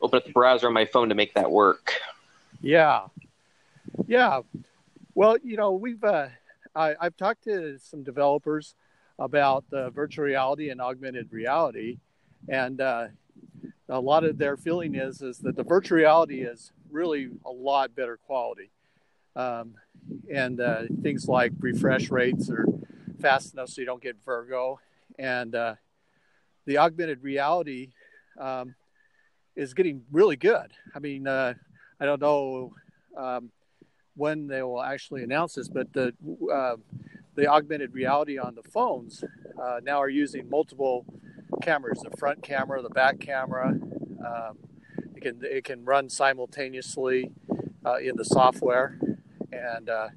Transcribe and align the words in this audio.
open 0.00 0.18
up 0.18 0.24
the 0.24 0.32
browser 0.32 0.66
on 0.66 0.72
my 0.72 0.84
phone 0.84 1.08
to 1.08 1.14
make 1.14 1.34
that 1.34 1.50
work. 1.50 1.94
Yeah, 2.60 3.06
yeah. 4.06 4.42
Well, 5.14 5.36
you 5.42 5.56
know, 5.56 5.72
we've 5.72 6.02
uh, 6.02 6.28
I, 6.74 6.94
I've 7.00 7.16
talked 7.16 7.44
to 7.44 7.78
some 7.78 8.02
developers 8.02 8.74
about 9.18 9.64
uh, 9.72 9.90
virtual 9.90 10.24
reality 10.24 10.70
and 10.70 10.80
augmented 10.80 11.32
reality, 11.32 11.98
and 12.48 12.80
uh, 12.80 13.08
a 13.88 14.00
lot 14.00 14.24
of 14.24 14.38
their 14.38 14.56
feeling 14.56 14.94
is 14.94 15.22
is 15.22 15.38
that 15.38 15.56
the 15.56 15.64
virtual 15.64 15.98
reality 15.98 16.42
is 16.42 16.72
really 16.90 17.30
a 17.44 17.50
lot 17.50 17.94
better 17.94 18.16
quality, 18.16 18.70
um, 19.36 19.74
and 20.32 20.60
uh, 20.60 20.82
things 21.02 21.28
like 21.28 21.52
refresh 21.58 22.10
rates 22.10 22.50
are 22.50 22.66
fast 23.20 23.54
enough 23.54 23.68
so 23.68 23.80
you 23.80 23.86
don't 23.86 24.02
get 24.02 24.16
vertigo, 24.24 24.78
and 25.18 25.54
uh, 25.54 25.74
the 26.66 26.78
augmented 26.78 27.22
reality 27.22 27.90
um, 28.38 28.74
is 29.58 29.74
getting 29.74 30.02
really 30.12 30.36
good. 30.36 30.72
I 30.94 31.00
mean, 31.00 31.26
uh, 31.26 31.54
I 32.00 32.04
don't 32.04 32.20
know 32.20 32.74
um, 33.16 33.50
when 34.14 34.46
they 34.46 34.62
will 34.62 34.80
actually 34.80 35.24
announce 35.24 35.54
this, 35.54 35.68
but 35.68 35.92
the 35.92 36.14
uh, 36.50 36.76
the 37.34 37.48
augmented 37.48 37.92
reality 37.92 38.38
on 38.38 38.54
the 38.54 38.62
phones 38.62 39.24
uh, 39.60 39.80
now 39.82 39.98
are 39.98 40.08
using 40.08 40.48
multiple 40.48 41.04
cameras: 41.60 41.98
the 42.08 42.16
front 42.16 42.42
camera, 42.42 42.80
the 42.80 42.88
back 42.88 43.18
camera. 43.18 43.68
Um, 43.68 44.58
it 45.16 45.22
can 45.22 45.40
it 45.42 45.64
can 45.64 45.84
run 45.84 46.08
simultaneously 46.08 47.32
uh, 47.84 47.96
in 47.96 48.14
the 48.16 48.24
software, 48.24 48.96
and 49.52 49.90
uh, 49.90 50.08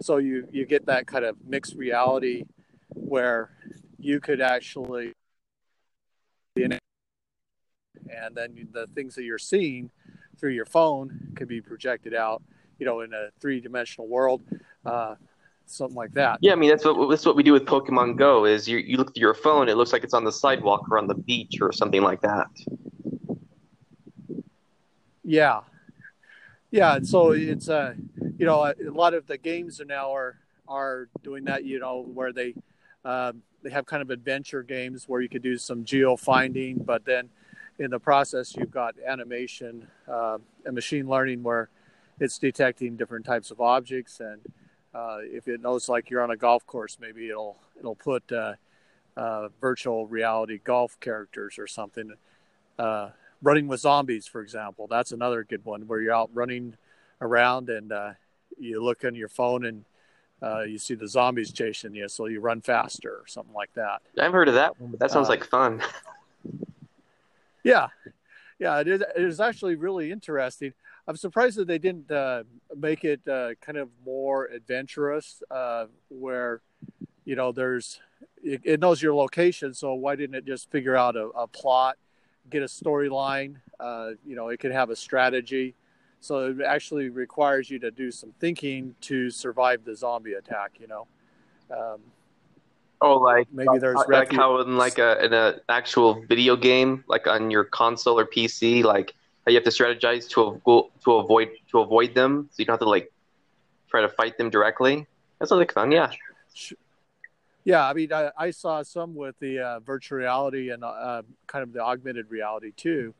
so 0.00 0.18
you 0.18 0.46
you 0.52 0.64
get 0.64 0.86
that 0.86 1.08
kind 1.08 1.24
of 1.24 1.36
mixed 1.44 1.74
reality 1.74 2.44
where 2.90 3.50
you 3.98 4.20
could 4.20 4.40
actually 4.40 5.12
and 8.10 8.34
then 8.34 8.68
the 8.72 8.86
things 8.94 9.14
that 9.14 9.24
you're 9.24 9.38
seeing 9.38 9.90
through 10.38 10.50
your 10.52 10.66
phone 10.66 11.32
could 11.34 11.48
be 11.48 11.60
projected 11.60 12.14
out 12.14 12.42
you 12.78 12.86
know 12.86 13.00
in 13.00 13.12
a 13.12 13.28
three-dimensional 13.40 14.06
world 14.08 14.42
uh, 14.84 15.14
something 15.66 15.96
like 15.96 16.12
that 16.12 16.38
Yeah, 16.40 16.52
I 16.52 16.56
mean 16.56 16.70
that's 16.70 16.84
what 16.84 17.08
that's 17.10 17.26
what 17.26 17.36
we 17.36 17.42
do 17.42 17.52
with 17.52 17.64
Pokemon 17.64 18.16
Go. 18.16 18.44
Is 18.44 18.68
you 18.68 18.78
you 18.78 18.96
look 18.96 19.14
through 19.14 19.20
your 19.20 19.34
phone, 19.34 19.68
it 19.68 19.76
looks 19.76 19.92
like 19.92 20.04
it's 20.04 20.14
on 20.14 20.24
the 20.24 20.32
sidewalk 20.32 20.86
or 20.90 20.98
on 20.98 21.06
the 21.06 21.14
beach 21.14 21.58
or 21.60 21.72
something 21.72 22.02
like 22.02 22.20
that. 22.20 22.46
yeah 25.26 25.60
yeah 26.70 26.94
and 26.94 27.06
so 27.06 27.32
it's 27.32 27.68
uh 27.68 27.92
you 28.38 28.46
know 28.46 28.62
a, 28.62 28.72
a 28.88 28.92
lot 28.92 29.12
of 29.12 29.26
the 29.26 29.36
games 29.36 29.80
are 29.80 29.84
now 29.84 30.14
are 30.14 30.38
are 30.68 31.08
doing 31.22 31.44
that 31.44 31.64
you 31.64 31.78
know 31.80 32.06
where 32.14 32.32
they 32.32 32.54
um, 33.04 33.42
they 33.62 33.70
have 33.70 33.86
kind 33.86 34.02
of 34.02 34.10
adventure 34.10 34.62
games 34.62 35.08
where 35.08 35.20
you 35.20 35.28
could 35.28 35.42
do 35.42 35.58
some 35.58 35.84
geo 35.84 36.16
finding 36.16 36.78
but 36.78 37.04
then 37.04 37.28
in 37.78 37.90
the 37.90 37.98
process 37.98 38.54
you've 38.56 38.70
got 38.70 38.94
animation 39.06 39.86
uh, 40.08 40.38
and 40.64 40.74
machine 40.74 41.08
learning 41.08 41.42
where 41.42 41.68
it's 42.20 42.38
detecting 42.38 42.96
different 42.96 43.26
types 43.26 43.50
of 43.50 43.60
objects. 43.60 44.20
And 44.20 44.40
uh, 44.94 45.18
if 45.22 45.48
it 45.48 45.60
knows 45.60 45.88
like 45.88 46.08
you're 46.08 46.22
on 46.22 46.30
a 46.30 46.36
golf 46.36 46.66
course 46.66 46.98
maybe 47.00 47.28
it'll 47.28 47.58
it'll 47.78 47.94
put 47.94 48.30
uh, 48.32 48.54
uh, 49.16 49.48
virtual 49.60 50.06
reality 50.06 50.58
golf 50.62 50.98
characters 51.00 51.58
or 51.58 51.66
something. 51.66 52.12
Uh, 52.78 53.10
running 53.42 53.68
with 53.68 53.80
zombies 53.80 54.26
for 54.26 54.40
example 54.40 54.86
that's 54.86 55.12
another 55.12 55.44
good 55.44 55.64
one 55.64 55.86
where 55.86 56.00
you're 56.00 56.14
out 56.14 56.30
running 56.32 56.74
around 57.20 57.68
and 57.68 57.92
uh, 57.92 58.10
you 58.58 58.82
look 58.82 59.04
on 59.04 59.14
your 59.14 59.28
phone 59.28 59.64
and 59.64 59.84
uh, 60.42 60.62
you 60.62 60.78
see 60.78 60.94
the 60.94 61.08
zombies 61.08 61.52
chasing 61.52 61.94
you 61.94 62.08
so 62.08 62.26
you 62.26 62.40
run 62.40 62.60
faster 62.60 63.10
or 63.10 63.26
something 63.26 63.54
like 63.54 63.72
that. 63.74 64.02
I've 64.18 64.32
heard 64.32 64.48
of 64.48 64.54
that 64.54 64.78
one, 64.80 64.90
but 64.90 65.00
that 65.00 65.10
sounds 65.10 65.28
like 65.28 65.44
fun. 65.44 65.82
Yeah, 67.66 67.88
yeah, 68.60 68.78
it 68.78 68.86
is. 68.86 69.00
It 69.00 69.24
is 69.24 69.40
actually 69.40 69.74
really 69.74 70.12
interesting. 70.12 70.72
I'm 71.08 71.16
surprised 71.16 71.58
that 71.58 71.66
they 71.66 71.78
didn't 71.78 72.08
uh, 72.12 72.44
make 72.76 73.04
it 73.04 73.26
uh, 73.26 73.54
kind 73.60 73.76
of 73.76 73.88
more 74.04 74.46
adventurous, 74.46 75.42
uh, 75.50 75.86
where 76.08 76.60
you 77.24 77.34
know 77.34 77.50
there's 77.50 78.00
it, 78.40 78.60
it 78.64 78.78
knows 78.78 79.02
your 79.02 79.16
location. 79.16 79.74
So 79.74 79.94
why 79.94 80.14
didn't 80.14 80.36
it 80.36 80.46
just 80.46 80.70
figure 80.70 80.94
out 80.94 81.16
a, 81.16 81.26
a 81.30 81.48
plot, 81.48 81.96
get 82.48 82.62
a 82.62 82.66
storyline? 82.66 83.56
Uh, 83.80 84.10
you 84.24 84.36
know, 84.36 84.46
it 84.48 84.60
could 84.60 84.72
have 84.72 84.90
a 84.90 84.96
strategy. 84.96 85.74
So 86.20 86.50
it 86.50 86.60
actually 86.64 87.08
requires 87.08 87.68
you 87.68 87.80
to 87.80 87.90
do 87.90 88.12
some 88.12 88.32
thinking 88.38 88.94
to 89.02 89.28
survive 89.28 89.84
the 89.84 89.96
zombie 89.96 90.34
attack. 90.34 90.78
You 90.78 90.86
know. 90.86 91.06
Um, 91.68 91.98
Oh, 93.00 93.18
like 93.18 93.48
Maybe 93.52 93.78
there's 93.78 93.96
like 93.96 94.08
refuge- 94.08 94.36
how 94.36 94.60
in 94.60 94.76
like 94.76 94.98
a 94.98 95.24
in 95.24 95.32
an 95.32 95.60
actual 95.68 96.22
video 96.22 96.56
game, 96.56 97.04
like 97.08 97.26
on 97.26 97.50
your 97.50 97.64
console 97.64 98.18
or 98.18 98.26
PC, 98.26 98.82
like 98.82 99.14
how 99.44 99.50
you 99.50 99.56
have 99.56 99.64
to 99.64 99.70
strategize 99.70 100.28
to 100.30 100.60
avo- 100.64 100.90
to 101.04 101.12
avoid 101.14 101.50
to 101.70 101.80
avoid 101.80 102.14
them, 102.14 102.48
so 102.50 102.56
you 102.58 102.64
don't 102.64 102.74
have 102.74 102.80
to 102.80 102.88
like 102.88 103.12
try 103.88 104.00
to 104.00 104.08
fight 104.08 104.38
them 104.38 104.50
directly. 104.50 105.06
That 105.38 105.48
sounds 105.48 105.58
like 105.58 105.72
fun. 105.72 105.92
Yeah. 105.92 106.10
Yeah, 107.64 107.88
I 107.88 107.94
mean, 107.94 108.12
I, 108.12 108.30
I 108.38 108.50
saw 108.52 108.82
some 108.82 109.16
with 109.16 109.36
the 109.40 109.58
uh, 109.58 109.80
virtual 109.80 110.18
reality 110.18 110.70
and 110.70 110.84
uh, 110.84 111.22
kind 111.48 111.64
of 111.64 111.72
the 111.72 111.80
augmented 111.80 112.30
reality 112.30 112.70
too, 112.76 113.12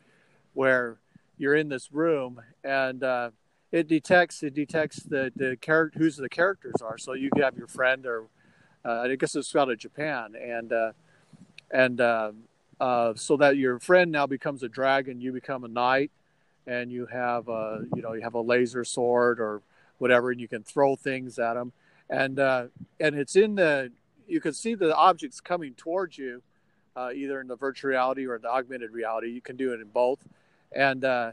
where 0.54 0.98
you're 1.37 1.56
in 1.56 1.69
this 1.69 1.91
room 1.91 2.41
and 2.62 3.03
uh, 3.03 3.31
it 3.72 3.88
detects 3.88 4.44
it 4.44 4.54
detects 4.54 5.03
the 5.03 5.32
the 5.34 5.56
character 5.56 5.98
who's 5.98 6.16
the 6.16 6.28
characters 6.28 6.76
are. 6.81 6.97
So 6.97 7.12
you 7.12 7.28
have 7.37 7.56
your 7.58 7.66
friend 7.66 8.06
or 8.06 8.22
uh, 8.22 8.26
I 8.91 9.14
guess 9.16 9.34
it's 9.34 9.54
out 9.54 9.70
of 9.70 9.78
Japan 9.78 10.34
and 10.41 10.72
uh, 10.72 10.92
and 11.70 12.00
uh, 12.00 12.32
uh, 12.80 13.14
so 13.14 13.36
that 13.36 13.56
your 13.56 13.78
friend 13.78 14.12
now 14.12 14.26
becomes 14.26 14.62
a 14.62 14.69
dragon, 14.69 15.20
you 15.20 15.32
become 15.32 15.64
a 15.64 15.69
knight, 15.69 16.10
and 16.66 16.91
you 16.91 17.06
have 17.06 17.48
a 17.48 17.84
you 17.94 18.02
know 18.02 18.12
you 18.12 18.22
have 18.22 18.34
a 18.34 18.41
laser 18.41 18.84
sword 18.84 19.41
or 19.41 19.62
whatever, 19.98 20.30
and 20.30 20.41
you 20.41 20.48
can 20.48 20.62
throw 20.62 20.96
things 20.96 21.38
at 21.38 21.54
them, 21.54 21.72
and 22.10 22.38
uh, 22.38 22.66
and 23.00 23.14
it's 23.14 23.36
in 23.36 23.56
the 23.56 23.91
you 24.28 24.41
can 24.41 24.52
see 24.52 24.75
the 24.75 24.94
objects 24.94 25.41
coming 25.41 25.75
towards 25.75 26.19
you, 26.19 26.42
uh, 26.96 27.10
either 27.14 27.41
in 27.41 27.46
the 27.46 27.56
virtual 27.56 27.91
reality 27.91 28.26
or 28.26 28.38
the 28.38 28.48
augmented 28.48 28.91
reality. 28.91 29.30
You 29.30 29.41
can 29.41 29.56
do 29.56 29.72
it 29.72 29.80
in 29.80 29.88
both, 29.88 30.19
and 30.72 31.04
uh, 31.04 31.32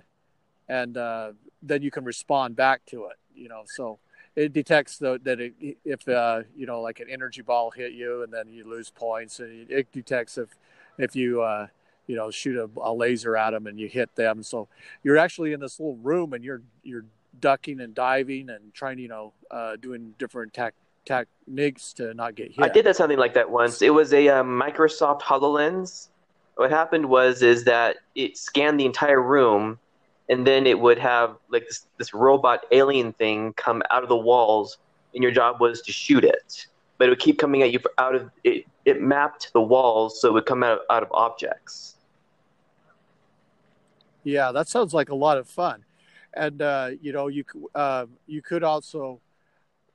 and 0.70 0.98
uh, 0.98 1.32
then 1.62 1.82
you 1.82 1.92
can 1.92 2.04
respond 2.04 2.56
back 2.56 2.86
to 2.88 3.06
it. 3.06 3.18
You 3.36 3.50
know, 3.50 3.64
so 3.66 4.00
it 4.36 4.54
detects 4.54 4.98
the, 4.98 5.20
that 5.24 5.40
it, 5.40 5.54
if 5.86 6.08
uh, 6.08 6.42
you 6.56 6.66
know 6.66 6.82
like 6.82 7.00
an 7.00 7.08
energy 7.10 7.42
ball 7.42 7.72
hit 7.72 7.94
you 7.94 8.24
and 8.24 8.34
then 8.34 8.50
you 8.50 8.68
lose 8.68 8.90
points, 8.90 9.40
and 9.40 9.70
it 9.70 9.92
detects 9.92 10.38
if 10.38 10.50
if 10.98 11.16
you 11.16 11.42
uh, 11.42 11.68
you 12.08 12.16
know 12.16 12.32
shoot 12.32 12.58
a, 12.58 12.70
a 12.82 12.94
laser 12.94 13.38
at 13.38 13.52
them 13.52 13.68
and 13.68 13.80
you 13.80 13.88
hit 13.88 14.16
them. 14.16 14.44
So 14.44 14.68
you're 15.04 15.18
actually 15.18 15.54
in 15.54 15.60
this 15.60 15.80
little 15.80 15.98
room 15.98 16.34
and 16.34 16.44
you're 16.44 16.62
you're 16.84 17.06
ducking 17.40 17.80
and 17.80 17.94
diving 17.96 18.50
and 18.50 18.74
trying 18.74 19.00
you 19.00 19.08
know 19.08 19.34
uh, 19.52 19.76
doing 19.76 20.14
different 20.18 20.54
tac 20.54 20.74
techniques 21.06 21.94
to 21.94 22.14
not 22.14 22.36
get 22.36 22.52
hit. 22.52 22.64
I 22.64 22.70
did 22.70 22.86
that 22.86 22.96
something 22.96 23.18
like 23.18 23.34
that 23.34 23.50
once. 23.50 23.82
It 23.82 23.94
was 23.94 24.14
a 24.14 24.28
uh, 24.30 24.44
Microsoft 24.44 25.22
Hololens. 25.22 26.10
What 26.56 26.70
happened 26.70 27.08
was 27.08 27.42
is 27.42 27.64
that 27.66 27.98
it 28.16 28.38
scanned 28.38 28.80
the 28.80 28.86
entire 28.86 29.22
room, 29.22 29.80
and 30.30 30.48
then 30.48 30.66
it 30.66 30.80
would 30.80 30.98
have 30.98 31.38
like 31.50 31.66
this, 31.68 31.88
this 31.98 32.14
robot 32.14 32.66
alien 32.72 33.14
thing 33.14 33.54
come 33.54 33.84
out 33.90 34.04
of 34.04 34.10
the 34.10 34.18
walls, 34.18 34.78
and 35.14 35.22
your 35.22 35.32
job 35.32 35.60
was 35.60 35.82
to 35.82 35.92
shoot 35.92 36.24
it. 36.24 36.68
But 36.98 37.08
it 37.08 37.10
would 37.10 37.20
keep 37.20 37.40
coming 37.40 37.62
at 37.64 37.72
you 37.72 37.80
out 37.98 38.16
of 38.16 38.30
it. 38.44 38.66
It 38.86 39.02
mapped 39.02 39.52
the 39.54 39.62
walls, 39.62 40.22
so 40.22 40.30
it 40.30 40.34
would 40.34 40.46
come 40.46 40.64
out 40.64 40.82
out 40.90 41.04
of 41.04 41.12
objects. 41.12 41.96
Yeah, 44.24 44.52
that 44.52 44.68
sounds 44.68 44.94
like 44.94 45.10
a 45.10 45.16
lot 45.16 45.38
of 45.38 45.48
fun, 45.50 45.84
and 46.34 46.62
uh, 46.62 46.92
you 47.02 47.12
know, 47.12 47.28
you 47.28 47.44
uh, 47.76 48.06
you 48.28 48.42
could 48.42 48.64
also. 48.64 49.20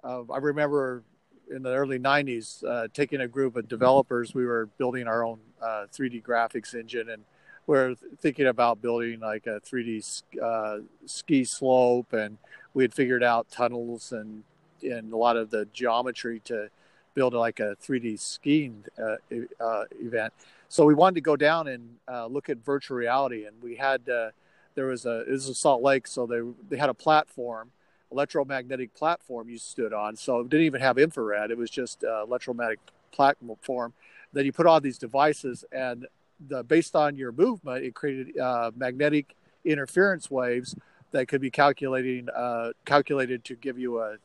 Uh, 0.04 0.22
I 0.30 0.38
remember 0.38 1.02
in 1.50 1.62
the 1.62 1.74
early 1.74 1.98
'90s 1.98 2.62
uh, 2.64 2.88
taking 2.92 3.22
a 3.22 3.28
group 3.28 3.56
of 3.56 3.68
developers. 3.68 4.34
We 4.34 4.44
were 4.44 4.66
building 4.76 5.06
our 5.06 5.24
own 5.24 5.40
uh, 5.62 5.86
3D 5.92 6.22
graphics 6.22 6.74
engine, 6.74 7.08
and 7.08 7.24
we 7.68 7.76
are 7.76 7.94
thinking 7.94 8.46
about 8.46 8.80
building 8.80 9.20
like 9.20 9.46
a 9.46 9.60
3D 9.60 10.22
uh, 10.42 10.78
ski 11.04 11.44
slope, 11.44 12.14
and 12.14 12.38
we 12.72 12.82
had 12.82 12.94
figured 12.94 13.22
out 13.22 13.48
tunnels 13.50 14.10
and 14.10 14.42
and 14.82 15.12
a 15.12 15.16
lot 15.16 15.36
of 15.36 15.50
the 15.50 15.66
geometry 15.74 16.40
to 16.44 16.70
build 17.14 17.34
like 17.34 17.60
a 17.60 17.76
3D 17.82 18.18
skiing 18.18 18.84
uh, 18.98 19.16
uh, 19.60 19.84
event. 20.00 20.32
So 20.68 20.84
we 20.84 20.94
wanted 20.94 21.16
to 21.16 21.20
go 21.20 21.36
down 21.36 21.68
and 21.68 21.96
uh, 22.08 22.26
look 22.26 22.48
at 22.48 22.58
virtual 22.64 22.96
reality 22.96 23.44
and 23.44 23.60
we 23.62 23.76
had 23.76 24.08
uh, 24.08 24.30
there 24.74 24.86
was 24.86 25.04
a 25.04 25.24
this 25.26 25.42
is 25.42 25.48
a 25.48 25.54
salt 25.54 25.82
lake 25.82 26.06
so 26.06 26.26
they 26.26 26.40
they 26.68 26.76
had 26.76 26.90
a 26.90 26.94
platform 26.94 27.72
electromagnetic 28.12 28.94
platform 28.94 29.48
you 29.48 29.58
stood 29.58 29.92
on 29.92 30.14
so 30.14 30.40
it 30.40 30.48
didn't 30.48 30.66
even 30.66 30.80
have 30.80 30.96
infrared 30.96 31.50
it 31.50 31.58
was 31.58 31.70
just 31.70 32.04
uh, 32.04 32.22
electromagnetic 32.22 32.78
platform. 33.10 33.92
Then 34.32 34.44
you 34.44 34.52
put 34.52 34.66
on 34.66 34.82
these 34.82 34.98
devices 34.98 35.64
and 35.72 36.06
the 36.46 36.62
based 36.62 36.94
on 36.94 37.16
your 37.16 37.32
movement 37.32 37.84
it 37.84 37.94
created 37.94 38.38
uh, 38.38 38.70
magnetic 38.76 39.34
interference 39.64 40.30
waves 40.30 40.74
that 41.10 41.26
could 41.26 41.40
be 41.40 41.50
calculating 41.50 42.28
uh, 42.34 42.70
calculated 42.84 43.44
to 43.44 43.56
give 43.56 43.78
you 43.78 43.98
a, 44.00 44.16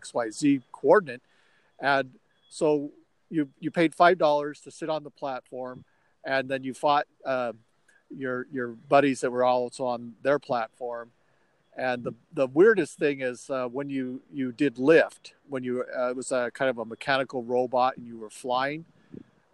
xyz 0.00 0.62
coordinate 0.72 1.22
and 1.80 2.10
so 2.48 2.90
you 3.30 3.48
you 3.60 3.70
paid 3.70 3.94
five 3.94 4.18
dollars 4.18 4.60
to 4.60 4.70
sit 4.70 4.88
on 4.88 5.02
the 5.02 5.10
platform, 5.10 5.84
and 6.24 6.48
then 6.48 6.62
you 6.64 6.74
fought. 6.74 7.06
Uh, 7.24 7.52
your 8.16 8.46
your 8.52 8.68
buddies 8.68 9.20
that 9.20 9.30
were 9.30 9.44
also 9.44 9.84
on 9.84 10.14
their 10.22 10.38
platform. 10.38 11.10
And 11.76 12.04
the 12.04 12.14
the 12.32 12.46
weirdest 12.46 12.98
thing 12.98 13.20
is 13.20 13.50
uh, 13.50 13.66
when 13.66 13.90
you 13.90 14.22
you 14.32 14.52
did 14.52 14.78
lift 14.78 15.34
when 15.48 15.64
you 15.64 15.84
uh, 15.96 16.10
it 16.10 16.16
was 16.16 16.30
a 16.30 16.50
kind 16.54 16.70
of 16.70 16.78
a 16.78 16.84
mechanical 16.84 17.42
robot 17.42 17.96
and 17.96 18.06
you 18.06 18.16
were 18.16 18.30
flying, 18.30 18.84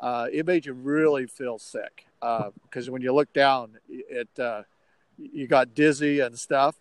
uh, 0.01 0.27
it 0.33 0.47
made 0.47 0.67
you 0.67 0.73
really 0.73 1.27
feel 1.27 1.59
sick 1.59 2.07
because 2.21 2.89
uh, 2.89 2.93
when 2.93 3.03
you 3.03 3.13
look 3.13 3.33
down, 3.33 3.79
it 3.89 4.29
uh, 4.39 4.63
you 5.19 5.47
got 5.47 5.75
dizzy 5.75 6.21
and 6.21 6.39
stuff. 6.39 6.77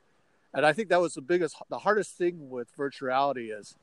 And 0.53 0.65
I 0.65 0.73
think 0.73 0.89
that 0.89 0.99
was 0.99 1.13
the 1.13 1.21
biggest, 1.21 1.55
the 1.69 1.77
hardest 1.77 2.17
thing 2.17 2.49
with 2.49 2.75
virtuality 2.75 3.57
is 3.57 3.75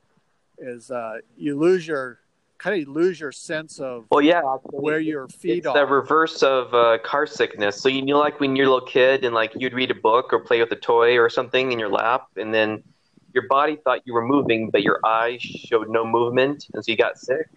is 0.57 0.89
uh, 0.89 1.19
you 1.37 1.57
lose 1.57 1.87
your 1.87 2.19
kind 2.57 2.81
of 2.81 2.87
lose 2.87 3.19
your 3.19 3.31
sense 3.31 3.79
of 3.79 4.05
well, 4.09 4.21
yeah, 4.21 4.41
where 4.41 4.99
your 4.99 5.27
feet 5.27 5.59
it's 5.59 5.67
are. 5.67 5.75
the 5.75 5.85
reverse 5.85 6.41
of 6.41 6.73
uh, 6.73 6.97
car 7.03 7.27
sickness. 7.27 7.79
So 7.79 7.89
you 7.89 8.03
know, 8.03 8.17
like 8.17 8.39
when 8.39 8.55
you're 8.55 8.65
a 8.65 8.69
little 8.69 8.87
kid 8.87 9.23
and 9.23 9.35
like 9.35 9.51
you'd 9.55 9.73
read 9.73 9.91
a 9.91 9.95
book 9.95 10.33
or 10.33 10.39
play 10.39 10.59
with 10.59 10.71
a 10.71 10.75
toy 10.75 11.17
or 11.17 11.29
something 11.29 11.71
in 11.71 11.79
your 11.79 11.89
lap, 11.89 12.27
and 12.35 12.53
then 12.53 12.83
your 13.33 13.47
body 13.47 13.75
thought 13.75 13.99
you 14.05 14.13
were 14.13 14.25
moving, 14.25 14.71
but 14.71 14.81
your 14.81 14.99
eyes 15.05 15.41
showed 15.41 15.89
no 15.89 16.05
movement, 16.05 16.67
and 16.73 16.83
so 16.83 16.91
you 16.91 16.97
got 16.97 17.17
sick. 17.19 17.47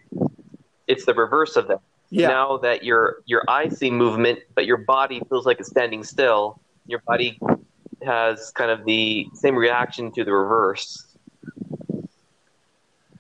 It's 0.91 1.05
the 1.05 1.15
reverse 1.15 1.55
of 1.55 1.69
that. 1.69 1.81
Yeah. 2.11 2.27
Now 2.27 2.57
that 2.59 2.83
your 2.83 3.23
your 3.25 3.45
eyes 3.49 3.79
see 3.79 3.91
movement, 3.91 4.41
but 4.57 4.67
your 4.67 4.79
body 4.79 5.23
feels 5.29 5.47
like 5.47 5.61
it's 5.61 5.71
standing 5.71 6.03
still, 6.03 6.61
your 6.87 7.01
body 7.07 7.39
has 8.05 8.51
kind 8.51 8.71
of 8.73 8.85
the 8.85 9.29
same 9.35 9.55
reaction 9.55 10.11
to 10.13 10.25
the 10.25 10.33
reverse. 10.33 11.07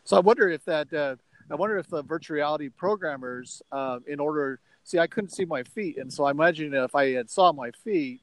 So 0.04 0.16
I 0.16 0.20
wonder 0.20 0.48
if 0.48 0.64
that. 0.64 0.92
Uh, 0.92 1.16
I 1.52 1.54
wonder 1.54 1.78
if 1.78 1.88
the 1.88 2.02
virtual 2.02 2.36
reality 2.36 2.68
programmers, 2.68 3.60
uh, 3.72 3.98
in 4.06 4.20
order, 4.20 4.60
see, 4.84 4.98
I 4.98 5.08
couldn't 5.08 5.30
see 5.30 5.44
my 5.44 5.62
feet, 5.62 5.98
and 5.98 6.12
so 6.12 6.24
I 6.24 6.30
imagine 6.32 6.74
if 6.74 6.94
I 6.94 7.12
had 7.12 7.28
saw 7.30 7.52
my 7.52 7.70
feet 7.72 8.20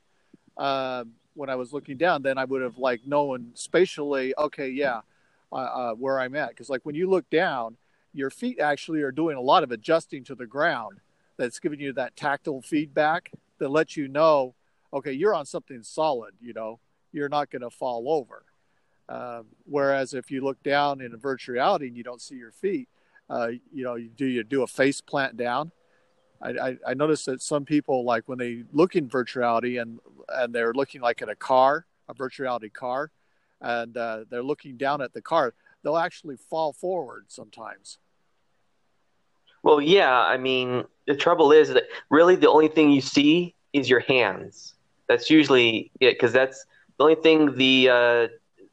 uh, 0.57 1.03
when 1.33 1.49
I 1.49 1.55
was 1.55 1.73
looking 1.73 1.97
down, 1.97 2.23
then 2.23 2.37
I 2.37 2.45
would 2.45 2.61
have 2.61 2.77
like 2.77 3.05
known 3.05 3.51
spatially. 3.53 4.33
Okay, 4.37 4.69
yeah, 4.69 5.01
uh, 5.51 5.55
uh 5.55 5.93
where 5.93 6.19
I'm 6.19 6.35
at, 6.35 6.49
because 6.49 6.69
like 6.69 6.85
when 6.85 6.95
you 6.95 7.09
look 7.09 7.29
down, 7.29 7.77
your 8.13 8.29
feet 8.29 8.59
actually 8.59 9.01
are 9.01 9.11
doing 9.11 9.37
a 9.37 9.41
lot 9.41 9.63
of 9.63 9.71
adjusting 9.71 10.23
to 10.25 10.35
the 10.35 10.47
ground. 10.47 10.99
That's 11.37 11.59
giving 11.59 11.79
you 11.79 11.93
that 11.93 12.15
tactile 12.15 12.61
feedback 12.61 13.31
that 13.59 13.69
lets 13.69 13.95
you 13.95 14.07
know, 14.07 14.55
okay, 14.91 15.11
you're 15.11 15.35
on 15.35 15.45
something 15.45 15.83
solid. 15.83 16.33
You 16.41 16.53
know, 16.53 16.79
you're 17.11 17.29
not 17.29 17.51
going 17.51 17.61
to 17.61 17.69
fall 17.69 18.09
over. 18.09 18.43
Um, 19.09 19.45
whereas 19.65 20.13
if 20.13 20.31
you 20.31 20.41
look 20.41 20.61
down 20.63 20.99
in 20.99 21.13
a 21.13 21.17
virtual 21.17 21.53
reality 21.53 21.87
and 21.87 21.95
you 21.95 22.03
don't 22.03 22.21
see 22.21 22.35
your 22.35 22.51
feet, 22.51 22.89
uh, 23.29 23.49
you 23.73 23.83
know, 23.83 23.95
you 23.95 24.09
do 24.09 24.25
you 24.25 24.43
do 24.43 24.63
a 24.63 24.67
face 24.67 25.01
plant 25.01 25.37
down. 25.37 25.71
I, 26.41 26.49
I, 26.49 26.77
I 26.87 26.93
noticed 26.93 27.25
that 27.25 27.41
some 27.41 27.65
people 27.65 28.03
like 28.03 28.27
when 28.27 28.37
they 28.37 28.63
look 28.71 28.95
in 28.95 29.09
virtuality 29.09 29.81
and 29.81 29.99
and 30.29 30.53
they're 30.53 30.73
looking 30.73 31.01
like 31.01 31.21
at 31.21 31.29
a 31.29 31.35
car, 31.35 31.85
a 32.09 32.13
virtual 32.13 32.45
reality 32.45 32.69
car, 32.69 33.11
and 33.61 33.95
uh, 33.97 34.25
they're 34.29 34.43
looking 34.43 34.77
down 34.77 35.01
at 35.01 35.13
the 35.13 35.21
car, 35.21 35.53
they'll 35.87 35.95
actually 35.95 36.35
fall 36.35 36.73
forward 36.73 37.23
sometimes. 37.29 37.97
Well, 39.63 39.79
yeah, 39.79 40.19
I 40.19 40.35
mean, 40.35 40.83
the 41.05 41.15
trouble 41.15 41.53
is 41.53 41.69
that 41.69 41.83
really 42.09 42.35
the 42.35 42.49
only 42.49 42.67
thing 42.67 42.91
you 42.91 42.99
see 42.99 43.55
is 43.71 43.89
your 43.89 44.01
hands. 44.01 44.73
That's 45.07 45.29
usually 45.29 45.89
it, 46.01 46.15
because 46.15 46.33
that's 46.33 46.65
the 46.97 47.05
only 47.05 47.15
thing 47.15 47.55
the 47.55 47.89
uh, 47.89 48.27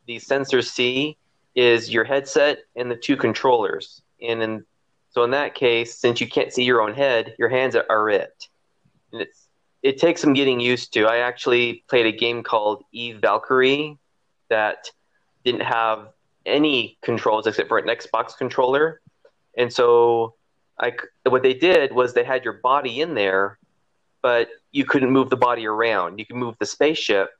the 0.06 0.16
sensors 0.16 0.64
see 0.64 1.16
is 1.54 1.88
your 1.88 2.02
headset 2.02 2.64
and 2.74 2.90
the 2.90 2.96
two 2.96 3.16
controllers. 3.16 4.02
And 4.20 4.42
in, 4.42 4.64
so 5.10 5.22
in 5.22 5.30
that 5.30 5.54
case, 5.54 5.94
since 5.94 6.20
you 6.20 6.28
can't 6.28 6.52
see 6.52 6.64
your 6.64 6.82
own 6.82 6.94
head, 6.94 7.36
your 7.38 7.48
hands 7.48 7.76
are, 7.76 7.86
are 7.88 8.10
it. 8.10 8.48
And 9.12 9.22
it's 9.22 9.46
it 9.84 9.98
takes 9.98 10.20
some 10.20 10.32
getting 10.32 10.58
used 10.58 10.92
to. 10.94 11.04
I 11.04 11.18
actually 11.18 11.84
played 11.88 12.06
a 12.06 12.12
game 12.12 12.42
called 12.42 12.82
Eve 12.90 13.20
Valkyrie 13.20 13.98
that 14.48 14.90
didn't 15.44 15.62
have 15.62 16.08
any 16.46 16.98
controls 17.02 17.46
except 17.46 17.68
for 17.68 17.78
an 17.78 17.86
Xbox 17.86 18.36
controller, 18.36 19.00
and 19.56 19.72
so 19.72 20.34
I 20.78 20.92
what 21.24 21.42
they 21.42 21.54
did 21.54 21.92
was 21.92 22.14
they 22.14 22.24
had 22.24 22.44
your 22.44 22.54
body 22.54 23.00
in 23.00 23.14
there, 23.14 23.58
but 24.22 24.48
you 24.72 24.84
couldn't 24.84 25.10
move 25.10 25.30
the 25.30 25.36
body 25.36 25.66
around. 25.66 26.18
You 26.18 26.26
could 26.26 26.36
move 26.36 26.56
the 26.58 26.66
spaceship, 26.66 27.30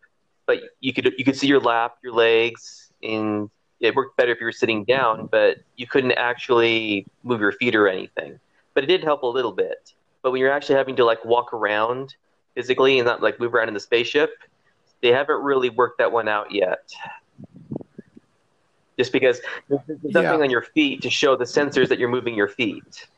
but 0.47 0.59
you 0.81 0.93
could 0.93 1.13
you 1.19 1.25
could 1.25 1.37
see 1.37 1.47
your 1.47 1.61
lap, 1.61 1.97
your 2.03 2.13
legs, 2.13 2.93
and 3.03 3.51
it 3.81 3.95
worked 3.95 4.17
better 4.17 4.33
if 4.33 4.41
you 4.41 4.47
were 4.47 4.53
sitting 4.53 4.85
down, 4.85 5.27
but 5.27 5.59
you 5.77 5.87
couldn't 5.87 6.13
actually 6.13 7.07
move 7.23 7.41
your 7.41 7.53
feet 7.53 7.75
or 7.75 7.89
anything. 7.89 8.39
But 8.73 8.85
it 8.85 8.87
did 8.87 9.05
help 9.05 9.23
a 9.23 9.27
little 9.27 9.53
bit. 9.53 9.93
But 10.23 10.31
when 10.31 10.41
you're 10.41 10.53
actually 10.53 10.77
having 10.77 10.97
to 10.97 11.05
like 11.05 11.25
walk 11.25 11.53
around 11.53 12.15
physically 12.55 12.99
and 12.99 13.07
not 13.07 13.23
like 13.23 13.39
move 13.39 13.55
around 13.55 13.69
in 13.69 13.75
the 13.75 13.81
spaceship, 13.81 14.31
they 15.03 15.09
haven't 15.09 15.43
really 15.43 15.71
worked 15.71 15.99
that 15.99 16.11
one 16.11 16.29
out 16.29 16.51
yet. 16.51 16.95
Just 18.97 19.13
because 19.13 19.41
there's 19.69 19.81
nothing 19.89 20.23
yeah. 20.23 20.45
on 20.45 20.51
your 20.51 20.63
feet 20.63 21.03
to 21.03 21.11
show 21.11 21.37
the 21.37 21.45
sensors 21.45 21.89
that 21.89 21.99
you're 21.99 22.09
moving 22.09 22.35
your 22.35 22.49
feet. 22.49 23.09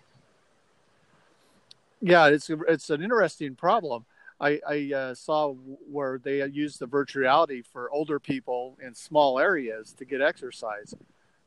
Yeah, 2.00 2.28
it's 2.28 2.50
it's 2.68 2.90
an 2.90 3.02
interesting 3.02 3.54
problem. 3.54 4.04
I, 4.38 4.60
I 4.68 4.92
uh, 4.94 5.14
saw 5.14 5.54
where 5.90 6.18
they 6.18 6.44
used 6.46 6.78
the 6.78 6.86
virtual 6.86 7.22
reality 7.22 7.62
for 7.62 7.90
older 7.90 8.20
people 8.20 8.76
in 8.82 8.94
small 8.94 9.38
areas 9.38 9.92
to 9.94 10.04
get 10.04 10.20
exercise, 10.20 10.94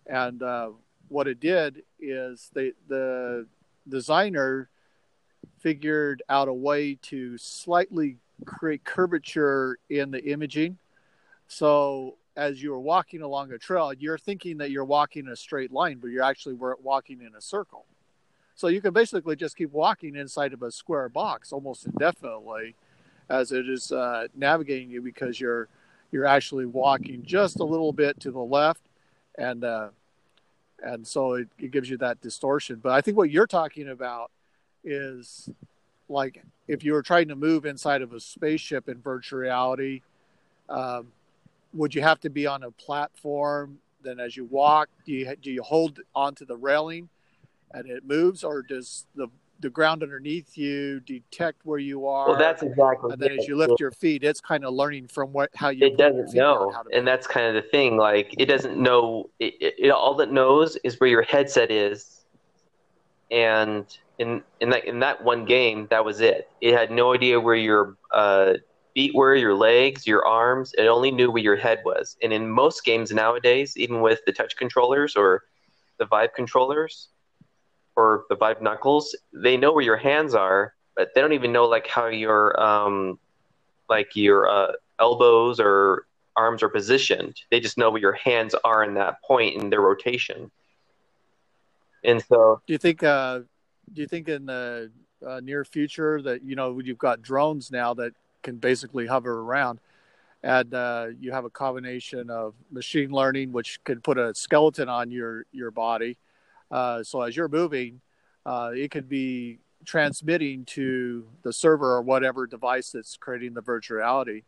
and 0.07 0.41
uh, 0.41 0.69
what 1.07 1.27
it 1.27 1.39
did 1.39 1.83
is 1.99 2.49
they 2.53 2.73
the 2.87 3.45
designer 3.87 4.69
figured 5.59 6.23
out 6.29 6.47
a 6.47 6.53
way 6.53 6.95
to 6.95 7.37
slightly 7.37 8.17
create 8.45 8.83
curvature 8.83 9.77
in 9.89 10.11
the 10.11 10.23
imaging. 10.31 10.77
So 11.47 12.15
as 12.39 12.63
you 12.63 12.73
are 12.73 12.79
walking 12.79 13.21
along 13.21 13.51
a 13.51 13.57
trail, 13.57 13.91
you're 13.91 14.17
thinking 14.17 14.57
that 14.59 14.71
you're 14.71 14.85
walking 14.85 15.25
in 15.25 15.31
a 15.31 15.35
straight 15.35 15.73
line, 15.73 15.97
but 15.97 16.07
you're 16.07 16.23
actually 16.23 16.55
walking 16.55 17.21
in 17.21 17.35
a 17.35 17.41
circle. 17.41 17.85
So 18.55 18.69
you 18.69 18.81
can 18.81 18.93
basically 18.93 19.35
just 19.35 19.57
keep 19.57 19.73
walking 19.73 20.15
inside 20.15 20.53
of 20.53 20.63
a 20.63 20.71
square 20.71 21.09
box 21.09 21.51
almost 21.51 21.85
indefinitely 21.85 22.75
as 23.29 23.51
it 23.51 23.67
is 23.67 23.91
uh, 23.91 24.27
navigating 24.35 24.89
you 24.89 25.01
because 25.01 25.39
you're 25.39 25.67
you're 26.11 26.25
actually 26.25 26.65
walking 26.65 27.23
just 27.23 27.59
a 27.59 27.63
little 27.63 27.91
bit 27.91 28.19
to 28.21 28.31
the 28.31 28.39
left 28.39 28.81
and 29.37 29.65
uh, 29.65 29.89
and 30.81 31.05
so 31.05 31.33
it, 31.33 31.49
it 31.59 31.71
gives 31.71 31.89
you 31.89 31.97
that 31.97 32.21
distortion. 32.21 32.79
But 32.81 32.93
I 32.93 33.01
think 33.01 33.17
what 33.17 33.29
you're 33.29 33.47
talking 33.47 33.89
about 33.89 34.31
is 34.83 35.49
like 36.07 36.41
if 36.69 36.85
you 36.85 36.93
were 36.93 37.03
trying 37.03 37.27
to 37.27 37.35
move 37.35 37.65
inside 37.65 38.01
of 38.01 38.13
a 38.13 38.19
spaceship 38.19 38.87
in 38.87 39.01
virtual 39.01 39.39
reality, 39.39 40.01
um, 40.69 41.07
would 41.73 41.93
you 41.93 42.01
have 42.01 42.19
to 42.21 42.29
be 42.29 42.47
on 42.47 42.63
a 42.63 42.71
platform? 42.71 43.79
Then 44.01 44.19
as 44.19 44.35
you 44.37 44.45
walk, 44.45 44.89
do 45.05 45.11
you 45.11 45.35
do 45.35 45.51
you 45.51 45.61
hold 45.61 45.99
onto 46.15 46.45
the 46.45 46.55
railing 46.55 47.09
and 47.71 47.89
it 47.89 48.05
moves, 48.05 48.43
or 48.43 48.61
does 48.61 49.05
the 49.15 49.27
the 49.61 49.69
ground 49.69 50.03
underneath 50.03 50.57
you 50.57 51.01
detect 51.01 51.65
where 51.65 51.79
you 51.79 52.07
are? 52.07 52.29
Well, 52.29 52.37
that's 52.37 52.63
exactly. 52.63 53.11
And 53.11 53.21
then 53.21 53.31
it. 53.31 53.39
as 53.39 53.47
you 53.47 53.57
lift 53.57 53.79
your 53.79 53.91
feet, 53.91 54.23
it's 54.23 54.39
kind 54.39 54.63
of 54.63 54.73
learning 54.73 55.07
from 55.07 55.33
what 55.33 55.49
how 55.55 55.69
you. 55.69 55.85
It 55.85 55.97
doesn't 55.97 56.33
know, 56.33 56.73
and 56.93 57.07
that's 57.07 57.27
kind 57.27 57.45
of 57.55 57.61
the 57.61 57.69
thing. 57.69 57.97
Like 57.97 58.33
it 58.37 58.45
doesn't 58.45 58.77
know. 58.77 59.29
It, 59.39 59.55
it, 59.59 59.75
it, 59.77 59.89
all 59.89 60.19
it 60.21 60.31
knows 60.31 60.77
is 60.83 60.99
where 60.99 61.09
your 61.09 61.23
headset 61.23 61.71
is, 61.71 62.25
and 63.31 63.85
in 64.17 64.41
in 64.61 64.69
that 64.69 64.85
in 64.85 64.99
that 64.99 65.23
one 65.23 65.45
game, 65.45 65.87
that 65.89 66.03
was 66.03 66.21
it. 66.21 66.49
It 66.61 66.75
had 66.75 66.91
no 66.91 67.13
idea 67.13 67.39
where 67.39 67.55
your 67.55 67.97
uh, 68.13 68.53
feet 68.99 69.15
were, 69.15 69.33
your 69.33 69.55
legs, 69.55 70.05
your 70.05 70.25
arms. 70.25 70.73
It 70.77 70.87
only 70.87 71.09
knew 71.09 71.31
where 71.31 71.41
your 71.41 71.55
head 71.55 71.79
was. 71.85 72.17
And 72.21 72.33
in 72.33 72.49
most 72.49 72.83
games 72.83 73.11
nowadays, 73.11 73.77
even 73.77 74.01
with 74.01 74.19
the 74.25 74.33
touch 74.33 74.57
controllers 74.57 75.15
or 75.15 75.43
the 75.99 76.05
Vive 76.05 76.33
controllers, 76.33 77.07
or 77.95 78.25
the 78.27 78.35
Vive 78.35 78.61
Knuckles, 78.61 79.15
they 79.31 79.55
know 79.55 79.71
where 79.71 79.85
your 79.85 79.95
hands 79.95 80.35
are, 80.35 80.73
but 80.97 81.11
they 81.15 81.21
don't 81.21 81.31
even 81.31 81.53
know 81.53 81.65
like 81.65 81.87
how 81.87 82.07
your 82.07 82.61
um, 82.61 83.17
like 83.87 84.17
your 84.17 84.49
uh, 84.49 84.73
elbows 84.99 85.61
or 85.61 86.05
arms 86.35 86.61
are 86.61 86.69
positioned. 86.69 87.39
They 87.51 87.61
just 87.61 87.77
know 87.77 87.91
where 87.91 88.01
your 88.01 88.19
hands 88.27 88.53
are 88.65 88.83
in 88.83 88.95
that 88.95 89.23
point 89.23 89.55
in 89.55 89.69
their 89.69 89.81
rotation. 89.81 90.51
And 92.03 92.21
so, 92.21 92.61
do 92.67 92.73
you 92.73 92.77
think? 92.77 93.01
Uh, 93.01 93.39
do 93.93 94.01
you 94.01 94.07
think 94.09 94.27
in 94.27 94.45
the 94.45 94.91
uh, 95.25 95.39
near 95.41 95.63
future 95.63 96.21
that 96.21 96.43
you 96.43 96.57
know 96.57 96.79
you've 96.79 96.97
got 96.97 97.21
drones 97.21 97.71
now 97.71 97.93
that 97.93 98.11
can 98.43 98.57
basically 98.57 99.05
hover 99.05 99.41
around, 99.41 99.79
and 100.43 100.73
uh, 100.73 101.07
you 101.19 101.31
have 101.31 101.45
a 101.45 101.49
combination 101.49 102.29
of 102.29 102.53
machine 102.71 103.11
learning, 103.11 103.51
which 103.51 103.83
can 103.83 104.01
put 104.01 104.17
a 104.17 104.33
skeleton 104.35 104.89
on 104.89 105.11
your 105.11 105.45
your 105.51 105.71
body, 105.71 106.17
uh, 106.71 107.03
so 107.03 107.21
as 107.21 107.35
you're 107.35 107.47
moving, 107.47 108.01
uh, 108.45 108.71
it 108.73 108.91
could 108.91 109.09
be 109.09 109.59
transmitting 109.85 110.65
to 110.65 111.25
the 111.43 111.53
server 111.53 111.93
or 111.95 112.01
whatever 112.01 112.45
device 112.45 112.91
that's 112.91 113.17
creating 113.17 113.53
the 113.53 113.61
virtual 113.61 113.97
reality 113.97 114.43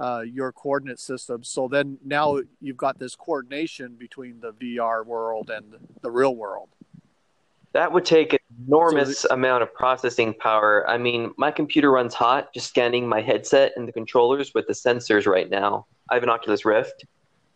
uh, 0.00 0.22
your 0.22 0.50
coordinate 0.50 0.98
system. 0.98 1.44
So 1.44 1.68
then 1.68 1.98
now 2.04 2.40
you've 2.60 2.76
got 2.76 2.98
this 2.98 3.14
coordination 3.14 3.96
between 3.96 4.40
the 4.40 4.52
VR 4.54 5.04
world 5.04 5.50
and 5.50 5.74
the 6.00 6.10
real 6.10 6.34
world. 6.34 6.70
That 7.72 7.92
would 7.92 8.04
take 8.04 8.32
an 8.32 8.40
enormous 8.66 9.20
so 9.20 9.28
amount 9.30 9.62
of 9.62 9.72
processing 9.72 10.34
power. 10.34 10.88
I 10.88 10.98
mean, 10.98 11.32
my 11.36 11.50
computer 11.50 11.90
runs 11.90 12.14
hot 12.14 12.52
just 12.52 12.68
scanning 12.68 13.08
my 13.08 13.20
headset 13.20 13.72
and 13.76 13.86
the 13.86 13.92
controllers 13.92 14.52
with 14.54 14.66
the 14.66 14.72
sensors 14.72 15.26
right 15.26 15.48
now. 15.48 15.86
I 16.10 16.14
have 16.14 16.24
an 16.24 16.30
Oculus 16.30 16.64
Rift, 16.64 17.04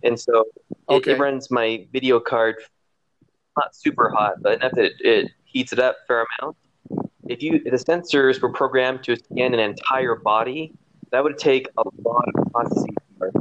and 0.04 0.18
so 0.18 0.44
okay. 0.88 1.10
it, 1.10 1.16
it, 1.16 1.20
runs 1.20 1.50
my 1.50 1.86
video 1.92 2.20
card 2.20 2.56
not 3.56 3.74
super 3.74 4.08
hot, 4.10 4.34
but 4.40 4.54
enough 4.54 4.72
that 4.72 4.84
it, 4.84 4.92
it 5.00 5.30
heats 5.44 5.72
it 5.72 5.78
up 5.80 5.96
a 6.04 6.06
fair 6.06 6.26
amount. 6.40 6.56
If 7.26 7.42
you 7.42 7.60
if 7.64 7.64
the 7.64 7.92
sensors 7.92 8.40
were 8.40 8.52
programmed 8.52 9.02
to 9.04 9.16
scan 9.16 9.54
an 9.54 9.60
entire 9.60 10.14
body, 10.14 10.72
that 11.10 11.24
would 11.24 11.38
take 11.38 11.68
a 11.76 11.82
lot 12.02 12.24
of 12.28 12.52
processing 12.52 12.94
power. 13.18 13.32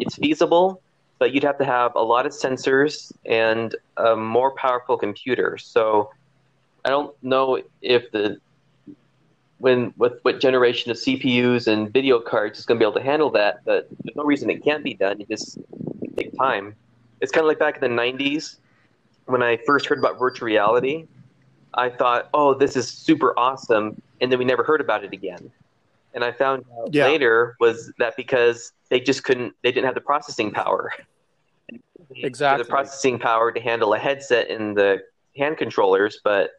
It's 0.00 0.16
feasible, 0.16 0.82
but 1.22 1.32
you'd 1.32 1.44
have 1.44 1.56
to 1.56 1.64
have 1.64 1.94
a 1.94 2.02
lot 2.02 2.26
of 2.26 2.32
sensors 2.32 3.12
and 3.24 3.76
a 3.96 4.16
more 4.16 4.50
powerful 4.56 4.96
computer. 4.96 5.56
So 5.56 6.10
I 6.84 6.90
don't 6.90 7.14
know 7.22 7.62
if 7.80 8.10
the 8.10 8.40
when 9.58 9.94
with 9.96 10.14
what 10.22 10.40
generation 10.40 10.90
of 10.90 10.96
CPUs 10.96 11.68
and 11.68 11.92
video 11.92 12.18
cards 12.18 12.58
is 12.58 12.66
going 12.66 12.80
to 12.80 12.84
be 12.84 12.84
able 12.84 12.98
to 12.98 13.06
handle 13.06 13.30
that, 13.30 13.64
but 13.64 13.86
there's 14.02 14.16
no 14.16 14.24
reason 14.24 14.50
it 14.50 14.64
can't 14.64 14.82
be 14.82 14.94
done. 14.94 15.20
It 15.20 15.28
just 15.28 15.58
takes 16.16 16.36
time. 16.36 16.74
It's 17.20 17.30
kind 17.30 17.44
of 17.44 17.46
like 17.46 17.60
back 17.60 17.80
in 17.80 17.82
the 17.82 18.02
90s 18.02 18.56
when 19.26 19.44
I 19.44 19.58
first 19.58 19.86
heard 19.86 20.00
about 20.00 20.18
virtual 20.18 20.46
reality. 20.46 21.06
I 21.72 21.88
thought, 21.88 22.30
oh, 22.34 22.52
this 22.52 22.74
is 22.74 22.88
super 22.88 23.32
awesome, 23.38 24.02
and 24.20 24.32
then 24.32 24.40
we 24.40 24.44
never 24.44 24.64
heard 24.64 24.80
about 24.80 25.04
it 25.04 25.12
again. 25.12 25.52
And 26.14 26.24
I 26.24 26.32
found 26.32 26.64
out 26.80 26.92
yeah. 26.92 27.06
later 27.06 27.56
was 27.60 27.92
that 27.98 28.16
because 28.16 28.72
they 28.88 28.98
just 28.98 29.22
couldn't, 29.22 29.54
they 29.62 29.70
didn't 29.70 29.86
have 29.86 29.94
the 29.94 30.00
processing 30.00 30.50
power 30.50 30.92
exactly 32.16 32.62
the 32.62 32.68
processing 32.68 33.18
power 33.18 33.52
to 33.52 33.60
handle 33.60 33.94
a 33.94 33.98
headset 33.98 34.50
and 34.50 34.76
the 34.76 35.02
hand 35.36 35.56
controllers, 35.56 36.20
but 36.22 36.50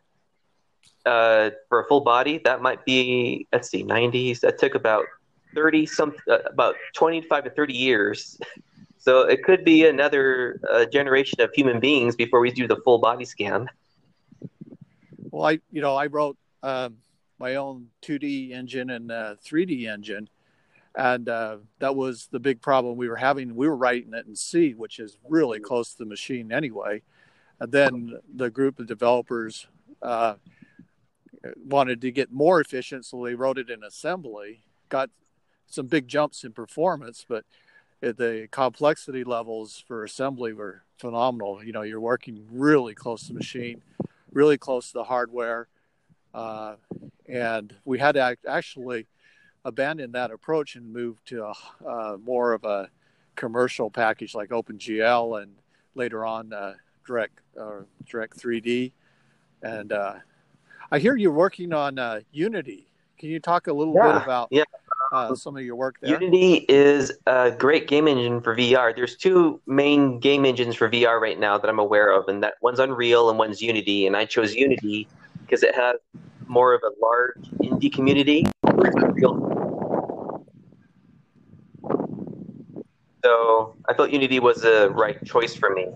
uh, 1.06 1.52
for 1.70 1.82
a 1.82 1.88
full 1.88 2.02
body, 2.02 2.40
that 2.46 2.62
might 2.62 2.84
be 2.86 3.48
let's 3.52 3.70
see, 3.70 3.84
90s. 3.84 4.40
That 4.42 4.58
took 4.58 4.76
about 4.76 5.06
30 5.56 5.86
some 5.86 6.16
uh, 6.30 6.40
about 6.46 6.76
25 6.96 7.46
to 7.46 7.50
30 7.50 7.74
years. 7.74 8.40
So 8.98 9.24
it 9.24 9.44
could 9.44 9.66
be 9.66 9.86
another 9.86 10.62
uh, 10.72 10.86
generation 10.86 11.42
of 11.42 11.52
human 11.54 11.82
beings 11.82 12.16
before 12.16 12.40
we 12.40 12.52
do 12.52 12.70
the 12.70 12.78
full 12.86 13.00
body 13.00 13.26
scan. 13.26 13.68
Well, 15.30 15.46
I 15.46 15.60
you 15.74 15.82
know 15.82 15.98
I 15.98 16.06
wrote 16.06 16.38
um, 16.62 17.00
my 17.38 17.56
own 17.56 17.90
2D 18.02 18.52
engine 18.52 18.90
and 18.90 19.10
3D 19.10 19.90
uh, 19.90 19.92
engine, 19.92 20.30
and 20.96 21.28
uh, 21.28 21.58
that 21.80 21.96
was 21.96 22.28
the 22.32 22.40
big 22.40 22.62
problem 22.62 22.98
we 22.98 23.10
were 23.10 23.16
having. 23.16 23.56
We 23.56 23.68
were 23.68 23.76
writing 23.76 24.14
it 24.14 24.28
in 24.28 24.36
C, 24.36 24.74
which 24.74 25.00
is 25.00 25.18
really 25.28 25.60
close 25.60 25.92
to 25.94 26.00
the 26.00 26.06
machine 26.06 26.52
anyway. 26.52 27.02
And 27.60 27.72
then 27.72 28.20
the 28.34 28.50
group 28.50 28.80
of 28.80 28.88
developers 28.88 29.68
uh, 30.02 30.36
wanted 31.66 32.02
to 32.02 32.12
get 32.12 32.32
more 32.32 32.62
efficient, 32.62 33.06
so 33.06 33.24
they 33.24 33.36
wrote 33.36 33.58
it 33.58 33.70
in 33.70 33.84
assembly. 33.84 34.62
Got 34.90 35.10
some 35.66 35.88
big 35.88 36.08
jumps 36.08 36.44
in 36.44 36.52
performance, 36.52 37.26
but 37.28 37.46
the 38.02 38.48
complexity 38.52 39.24
levels 39.24 39.84
for 39.88 40.04
assembly 40.04 40.54
were 40.54 40.84
phenomenal. 40.98 41.64
You 41.64 41.72
know, 41.72 41.82
you're 41.84 42.00
working 42.00 42.46
really 42.52 42.94
close 42.94 43.22
to 43.24 43.28
the 43.30 43.34
machine, 43.36 43.82
really 44.32 44.58
close 44.58 44.88
to 44.88 44.94
the 44.94 45.04
hardware, 45.06 45.70
uh, 46.34 46.76
and 47.28 47.74
we 47.86 48.00
had 48.00 48.14
to 48.14 48.36
actually 48.48 49.08
abandoned 49.66 50.14
that 50.14 50.32
approach 50.32 50.76
and 50.76 50.92
moved 50.92 51.26
to 51.28 51.46
a, 51.46 51.54
uh, 51.88 52.18
more 52.24 52.54
of 52.54 52.64
a 52.64 52.90
commercial 53.36 53.90
package 53.90 54.36
like 54.36 54.50
OpenGL 54.50 55.42
and 55.42 55.54
later 55.96 56.26
on 56.26 56.54
uh, 56.54 56.74
Direct 57.06 57.40
uh, 57.60 57.82
Direct 58.06 58.38
3D. 58.38 58.92
And 59.62 59.92
uh, 59.92 60.16
I 60.92 61.00
hear 61.00 61.16
you're 61.16 61.32
working 61.32 61.74
on 61.74 61.98
uh, 61.98 62.22
Unity. 62.32 62.88
Can 63.18 63.30
you 63.30 63.40
talk 63.40 63.68
a 63.68 63.74
little 63.74 63.94
yeah, 63.96 64.14
bit 64.14 64.24
about 64.24 64.48
yeah. 64.52 64.64
Uh, 65.12 65.36
some 65.36 65.56
of 65.56 65.64
your 65.64 65.76
work 65.76 65.98
there? 66.02 66.12
Unity 66.12 66.66
is 66.68 67.12
a 67.28 67.52
great 67.52 67.88
game 67.88 68.08
engine 68.08 68.42
for 68.42 68.56
VR. 68.56 68.96
There's 68.96 69.16
two 69.16 69.62
main 69.68 70.20
game 70.20 70.46
engines 70.46 70.76
for 70.76 70.90
VR 70.90 71.22
right 71.22 71.40
now 71.40 71.58
that 71.58 71.70
I'm 71.70 71.80
aware 71.80 72.12
of, 72.12 72.28
and 72.28 72.44
that 72.44 72.56
one's 72.62 72.80
Unreal 72.80 73.30
and 73.30 73.38
one's 73.38 73.62
Unity. 73.62 74.08
And 74.08 74.18
I 74.18 74.26
chose 74.26 74.56
Unity 74.56 75.08
because 75.42 75.64
it 75.64 75.76
has 75.76 75.98
more 76.48 76.74
of 76.74 76.82
a 76.84 76.92
large 77.02 77.38
indie 77.62 77.94
community. 77.94 78.46
Unreal 78.78 79.54
So 83.24 83.76
I 83.88 83.94
thought 83.94 84.12
Unity 84.12 84.40
was 84.40 84.62
the 84.62 84.92
right 84.94 85.24
choice 85.24 85.56
for 85.56 85.70
me. 85.70 85.88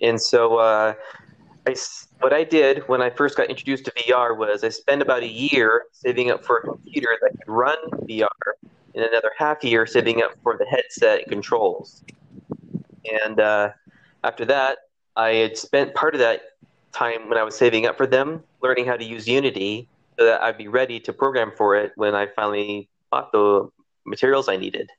And 0.00 0.20
so 0.20 0.58
uh, 0.58 0.94
I, 1.66 1.74
what 2.20 2.32
I 2.32 2.44
did 2.44 2.86
when 2.88 3.02
I 3.02 3.10
first 3.10 3.36
got 3.36 3.50
introduced 3.50 3.84
to 3.86 3.92
VR 3.92 4.36
was 4.36 4.62
I 4.62 4.68
spent 4.68 5.02
about 5.02 5.22
a 5.22 5.28
year 5.28 5.86
saving 5.90 6.30
up 6.30 6.44
for 6.44 6.58
a 6.58 6.62
computer 6.62 7.16
that 7.22 7.30
could 7.38 7.52
run 7.52 7.78
VR, 8.02 8.28
and 8.94 9.04
another 9.04 9.32
half 9.36 9.64
year 9.64 9.86
saving 9.86 10.22
up 10.22 10.32
for 10.42 10.56
the 10.56 10.66
headset 10.66 11.22
and 11.22 11.28
controls. 11.28 12.04
And 13.24 13.40
uh, 13.40 13.70
after 14.22 14.44
that, 14.44 14.78
I 15.16 15.30
had 15.30 15.56
spent 15.56 15.94
part 15.94 16.14
of 16.14 16.20
that 16.20 16.42
time 16.92 17.28
when 17.28 17.38
I 17.38 17.42
was 17.42 17.56
saving 17.56 17.86
up 17.86 17.96
for 17.96 18.06
them 18.06 18.42
learning 18.62 18.86
how 18.86 18.96
to 18.96 19.04
use 19.04 19.26
Unity 19.26 19.88
so 20.18 20.24
that 20.24 20.42
I'd 20.42 20.58
be 20.58 20.68
ready 20.68 21.00
to 21.00 21.12
program 21.12 21.52
for 21.56 21.76
it 21.76 21.92
when 21.96 22.14
I 22.14 22.26
finally 22.26 22.88
bought 23.10 23.32
the 23.32 23.68
materials 24.04 24.48
I 24.48 24.56
needed. 24.56 24.90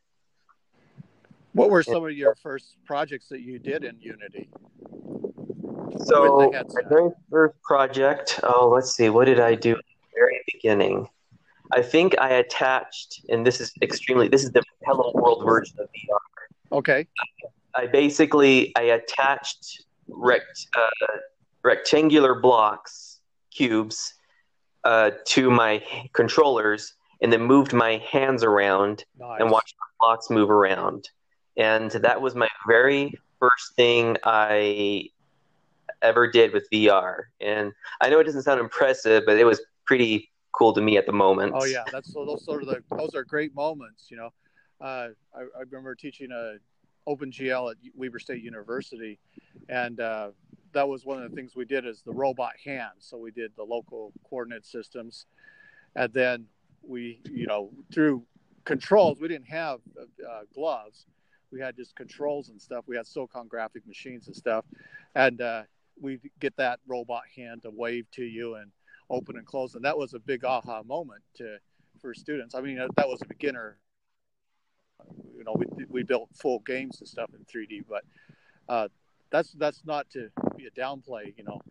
What 1.54 1.70
were 1.72 1.82
some 1.82 2.06
of 2.06 2.12
your 2.12 2.36
first 2.36 2.76
projects 2.86 3.28
that 3.30 3.42
you 3.42 3.58
did 3.58 3.84
in 3.84 4.00
Unity? 4.00 4.50
So 6.06 6.52
my 6.52 6.64
very 6.88 7.10
first 7.32 7.60
project. 7.64 8.40
Oh, 8.44 8.70
let's 8.74 8.96
see. 8.96 9.10
What 9.10 9.26
did 9.26 9.40
I 9.40 9.56
do 9.56 9.72
at 9.72 9.78
the 9.78 10.16
very 10.16 10.40
beginning? 10.54 11.08
I 11.72 11.82
think 11.82 12.16
I 12.20 12.30
attached, 12.34 13.26
and 13.30 13.46
this 13.46 13.60
is 13.60 13.74
extremely. 13.82 14.28
This 14.28 14.44
is 14.44 14.52
the 14.52 14.62
Hello 14.86 15.12
World 15.16 15.44
version 15.46 15.78
of 15.80 15.88
VR. 15.88 16.78
Okay. 16.78 17.08
I 17.76 17.88
basically 17.88 18.76
I 18.76 18.84
attached 18.84 19.86
rect, 20.08 20.68
uh, 20.78 21.18
rectangular 21.64 22.40
blocks, 22.40 23.20
cubes, 23.52 24.14
uh, 24.84 25.12
to 25.26 25.50
my 25.50 25.84
controllers, 26.14 26.94
and 27.22 27.34
then 27.34 27.42
moved 27.42 27.74
my 27.74 27.98
hands 28.10 28.44
around 28.44 29.04
nice. 29.20 29.40
and 29.40 29.50
watched 29.50 29.76
the 29.76 29.86
blocks 30.00 30.30
move 30.30 30.50
around 30.50 31.10
and 31.58 31.92
that 31.92 32.22
was 32.22 32.36
my 32.36 32.48
very 32.68 33.14
first 33.40 33.76
thing 33.76 34.16
I 34.24 35.10
ever 36.02 36.30
did 36.30 36.54
with 36.54 36.68
VR. 36.72 37.24
And 37.42 37.74
I 38.00 38.10
know 38.10 38.20
it 38.20 38.26
doesn't 38.26 38.44
sound 38.44 38.60
impressive, 38.60 39.24
but 39.26 39.38
it 39.38 39.44
was 39.44 39.60
pretty 39.86 40.30
cool 40.52 40.74
to 40.74 40.82
me 40.82 40.98
at 40.98 41.08
the 41.08 41.12
moment. 41.12 41.54
Oh 41.56 41.66
yeah, 41.66 41.84
that's 41.92 42.14
those 42.14 42.46
sort 42.46 42.62
of 42.62 42.70
the 42.70 42.84
those 42.96 43.16
are 43.16 43.24
great 43.24 43.56
moments. 43.56 44.08
You 44.10 44.18
know, 44.18 44.30
uh, 44.80 45.10
I, 45.36 45.42
I, 45.42 45.62
remember 45.70 45.96
teaching 45.96 46.32
a 46.32 46.58
OpenGL 47.08 47.72
at 47.72 47.78
Weber 47.96 48.20
State 48.20 48.44
University, 48.44 49.20
and 49.70 50.00
uh, 50.00 50.30
that 50.74 50.88
was 50.88 51.06
one 51.06 51.22
of 51.22 51.30
the 51.30 51.36
things 51.36 51.56
we 51.56 51.66
did 51.66 51.86
is 51.86 52.02
the 52.02 52.14
robot 52.14 52.54
hand. 52.64 52.94
So 53.00 53.18
we 53.18 53.32
did 53.32 53.52
the 53.56 53.64
local 53.64 54.14
coordinate 54.30 54.66
systems, 54.66 55.26
and 55.96 56.12
then 56.14 56.46
we, 56.82 57.22
you 57.32 57.48
know, 57.48 57.72
through 57.94 58.24
controls, 58.66 59.20
we 59.20 59.28
didn't 59.28 59.48
have 59.48 59.80
uh, 59.98 60.42
gloves 60.54 61.06
we 61.52 61.60
had 61.60 61.76
just 61.76 61.96
controls 61.96 62.50
and 62.50 62.62
stuff. 62.62 62.86
We 62.88 62.96
had 62.96 63.08
Silicon 63.08 63.48
graphic 63.48 63.88
machines 63.88 64.28
and 64.28 64.36
stuff, 64.36 64.66
and 65.16 65.42
uh, 65.42 65.64
we 66.00 66.20
get 66.40 66.56
that 66.58 66.80
robot 66.88 67.24
hand 67.36 67.64
to 67.64 67.70
wave 67.70 68.06
to 68.12 68.24
you 68.24 68.56
and 68.56 68.72
open 69.10 69.38
and 69.38 69.46
close, 69.46 69.76
and 69.76 69.86
that 69.86 69.98
was 69.98 70.14
a 70.14 70.20
big 70.20 70.44
aha 70.44 70.84
moment 70.84 71.22
to 71.38 71.58
for 72.02 72.14
students. 72.14 72.54
I 72.54 72.62
mean, 72.62 72.78
that 72.78 73.08
was 73.08 73.22
a 73.22 73.28
beginner. 73.28 73.78
You 75.38 75.44
know, 75.44 75.56
we 75.56 75.86
we 75.90 76.04
built 76.04 76.30
full 76.34 76.60
games 76.60 77.00
and 77.00 77.08
stuff 77.08 77.30
in 77.34 77.46
3D, 77.46 77.84
but 77.88 78.04
uh, 78.70 78.88
that's 79.32 79.52
that's 79.54 79.84
not 79.86 80.10
to 80.12 80.30
be 80.56 80.68
a 80.68 80.72
downplay. 80.72 81.34
You 81.38 81.44
know, 81.44 81.62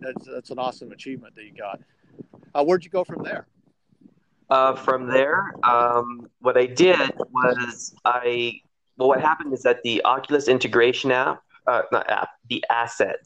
that's 0.00 0.26
that's 0.26 0.50
an 0.50 0.58
awesome 0.58 0.92
achievement 0.92 1.34
that 1.36 1.44
you 1.44 1.52
got. 1.56 1.80
Uh, 2.54 2.64
where'd 2.64 2.84
you 2.84 2.90
go 2.90 3.04
from 3.04 3.22
there? 3.22 3.46
Uh, 4.50 4.74
from 4.74 5.06
there, 5.06 5.54
um, 5.62 6.28
what 6.40 6.58
I 6.58 6.66
did 6.66 7.12
was 7.32 7.94
I 8.04 8.60
well, 8.98 9.08
what 9.08 9.20
happened 9.20 9.52
is 9.52 9.62
that 9.62 9.82
the 9.82 10.02
Oculus 10.04 10.48
integration 10.48 11.10
app, 11.10 11.42
uh, 11.66 11.82
not 11.90 12.08
app, 12.10 12.30
the 12.48 12.64
asset. 12.70 13.24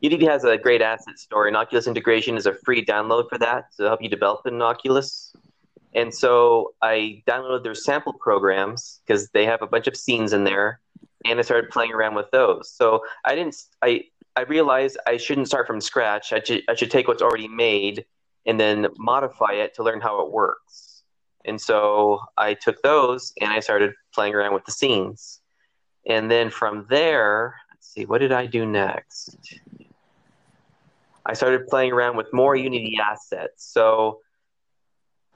Unity 0.00 0.26
has 0.26 0.44
a 0.44 0.56
great 0.56 0.82
asset 0.82 1.18
store, 1.18 1.46
and 1.46 1.56
Oculus 1.56 1.86
integration 1.86 2.36
is 2.36 2.46
a 2.46 2.54
free 2.54 2.84
download 2.84 3.28
for 3.28 3.38
that 3.38 3.66
to 3.76 3.84
help 3.84 4.02
you 4.02 4.08
develop 4.08 4.46
in 4.46 4.60
Oculus. 4.62 5.32
And 5.94 6.12
so 6.14 6.74
I 6.80 7.22
downloaded 7.26 7.64
their 7.64 7.74
sample 7.74 8.14
programs 8.14 9.00
because 9.06 9.28
they 9.30 9.44
have 9.44 9.62
a 9.62 9.66
bunch 9.66 9.86
of 9.86 9.96
scenes 9.96 10.32
in 10.32 10.44
there, 10.44 10.80
and 11.26 11.38
I 11.38 11.42
started 11.42 11.70
playing 11.70 11.92
around 11.92 12.14
with 12.14 12.30
those. 12.30 12.70
So 12.70 13.02
I 13.24 13.34
didn't. 13.34 13.56
I 13.82 14.04
I 14.34 14.42
realized 14.42 14.96
I 15.06 15.18
shouldn't 15.18 15.48
start 15.48 15.66
from 15.66 15.80
scratch. 15.80 16.32
I 16.32 16.42
should 16.42 16.62
I 16.68 16.74
should 16.74 16.90
take 16.90 17.08
what's 17.08 17.22
already 17.22 17.48
made 17.48 18.06
and 18.46 18.58
then 18.58 18.88
modify 18.98 19.52
it 19.52 19.74
to 19.74 19.82
learn 19.82 20.00
how 20.00 20.24
it 20.24 20.32
works. 20.32 21.02
And 21.44 21.60
so 21.60 22.20
I 22.36 22.54
took 22.54 22.80
those 22.82 23.32
and 23.40 23.50
I 23.50 23.60
started 23.60 23.92
playing 24.14 24.34
around 24.34 24.54
with 24.54 24.64
the 24.64 24.72
scenes. 24.72 25.40
And 26.06 26.30
then 26.30 26.50
from 26.50 26.86
there, 26.88 27.54
let's 27.70 27.92
see, 27.92 28.04
what 28.04 28.18
did 28.18 28.32
I 28.32 28.46
do 28.46 28.66
next? 28.66 29.36
I 31.24 31.34
started 31.34 31.68
playing 31.68 31.92
around 31.92 32.16
with 32.16 32.32
more 32.32 32.56
Unity 32.56 32.98
assets. 33.00 33.72
So 33.72 34.20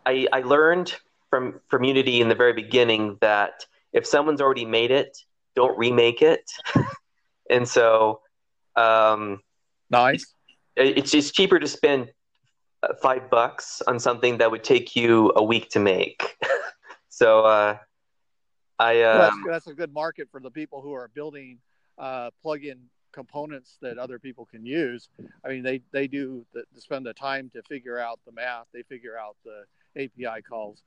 I, 0.07 0.27
I 0.33 0.41
learned 0.41 0.95
from 1.29 1.61
from 1.69 1.85
Unity 1.85 2.21
in 2.21 2.29
the 2.29 2.35
very 2.35 2.53
beginning 2.53 3.19
that 3.21 3.67
if 3.93 4.07
someone's 4.07 4.41
already 4.41 4.65
made 4.65 4.91
it, 4.91 5.19
don't 5.55 5.77
remake 5.77 6.23
it. 6.23 6.49
and 7.51 7.69
so, 7.69 8.21
um, 8.77 9.41
nice. 9.91 10.35
It, 10.77 10.99
it's 10.99 11.11
just 11.11 11.35
cheaper 11.35 11.59
to 11.59 11.67
spend 11.67 12.13
five 13.03 13.29
bucks 13.31 13.83
on 13.87 13.99
something 13.99 14.39
that 14.39 14.51
would 14.51 14.63
take 14.63 14.95
you 14.95 15.33
a 15.35 15.43
week 15.43 15.71
to 15.71 15.81
make. 15.81 16.37
so, 17.09 17.41
uh, 17.45 17.79
I 18.79 19.03
um, 19.03 19.19
well, 19.19 19.21
that's, 19.21 19.37
that's, 19.47 19.67
a 19.69 19.75
good 19.75 19.93
market 19.93 20.29
for 20.31 20.41
the 20.41 20.51
people 20.51 20.83
who 20.83 20.93
are 20.93 21.09
building 21.09 21.59
uh, 21.99 22.31
plug-in 22.43 22.79
components 23.13 23.79
that 23.81 23.97
other 23.97 24.19
people 24.19 24.45
can 24.45 24.67
use. 24.67 25.09
I 25.43 25.49
mean, 25.49 25.63
they 25.63 25.81
they 25.91 26.07
do 26.07 26.45
the, 26.53 26.65
spend 26.79 27.07
the 27.07 27.15
time 27.15 27.51
to 27.55 27.63
figure 27.63 27.99
out 27.99 28.21
the 28.27 28.33
math. 28.33 28.67
They 28.75 28.83
figure 28.83 29.19
out 29.19 29.37
the 29.45 29.65
API 29.97 30.43
calls. 30.49 30.83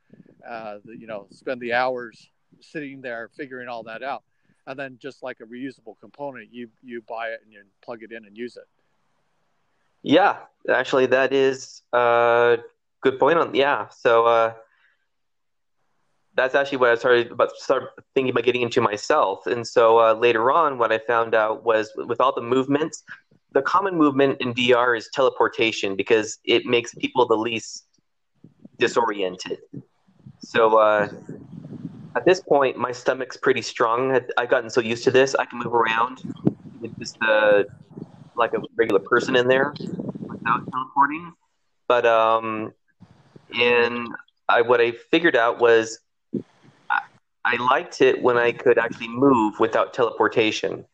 Uh, 0.47 0.77
the, 0.85 0.97
you 0.97 1.07
know, 1.07 1.27
spend 1.31 1.59
the 1.61 1.73
hours 1.73 2.29
sitting 2.61 3.01
there 3.01 3.29
figuring 3.35 3.67
all 3.67 3.83
that 3.83 4.03
out, 4.03 4.23
and 4.67 4.79
then 4.79 4.97
just 5.01 5.23
like 5.23 5.37
a 5.41 5.43
reusable 5.43 5.99
component, 5.99 6.53
you 6.53 6.69
you 6.83 7.01
buy 7.01 7.29
it 7.29 7.41
and 7.43 7.51
you 7.51 7.61
plug 7.81 8.03
it 8.03 8.11
in 8.11 8.25
and 8.25 8.37
use 8.37 8.55
it. 8.55 8.67
Yeah, 10.01 10.37
actually, 10.69 11.07
that 11.07 11.33
is 11.33 11.81
a 11.93 12.57
good 13.01 13.19
point. 13.19 13.37
On 13.37 13.53
yeah, 13.53 13.89
so 13.89 14.25
uh, 14.25 14.53
that's 16.35 16.55
actually 16.55 16.77
what 16.77 16.89
I 16.89 16.95
started 16.95 17.31
about 17.31 17.51
start 17.57 17.89
thinking 18.15 18.31
about 18.31 18.45
getting 18.45 18.61
into 18.61 18.79
myself. 18.81 19.45
And 19.45 19.67
so 19.67 19.99
uh, 19.99 20.13
later 20.13 20.51
on, 20.51 20.77
what 20.77 20.91
I 20.91 20.99
found 20.99 21.35
out 21.35 21.65
was 21.65 21.91
with 21.97 22.21
all 22.21 22.33
the 22.33 22.41
movements, 22.41 23.03
the 23.51 23.61
common 23.61 23.95
movement 23.97 24.39
in 24.39 24.53
VR 24.53 24.97
is 24.97 25.09
teleportation 25.13 25.95
because 25.97 26.39
it 26.45 26.65
makes 26.65 26.95
people 26.95 27.27
the 27.27 27.35
least 27.35 27.88
disoriented. 28.79 29.59
So 30.39 30.77
uh, 30.77 31.09
at 32.15 32.25
this 32.25 32.41
point, 32.41 32.77
my 32.77 32.91
stomach's 32.91 33.37
pretty 33.37 33.61
strong. 33.61 34.19
I've 34.37 34.49
gotten 34.49 34.69
so 34.69 34.81
used 34.81 35.03
to 35.03 35.11
this, 35.11 35.35
I 35.35 35.45
can 35.45 35.59
move 35.59 35.73
around 35.73 36.21
with 36.81 36.97
just 36.97 37.17
uh, 37.21 37.63
like 38.35 38.53
a 38.53 38.61
regular 38.75 38.99
person 38.99 39.35
in 39.35 39.47
there 39.47 39.73
without 40.27 40.69
teleporting. 40.71 41.33
But 41.87 42.05
um, 42.05 42.73
and 43.53 44.07
I 44.47 44.61
what 44.61 44.81
I 44.81 44.91
figured 44.91 45.35
out 45.35 45.59
was 45.59 45.99
I, 46.89 47.01
I 47.45 47.55
liked 47.57 48.01
it 48.01 48.21
when 48.21 48.37
I 48.37 48.51
could 48.51 48.77
actually 48.77 49.09
move 49.09 49.59
without 49.59 49.93
teleportation. 49.93 50.85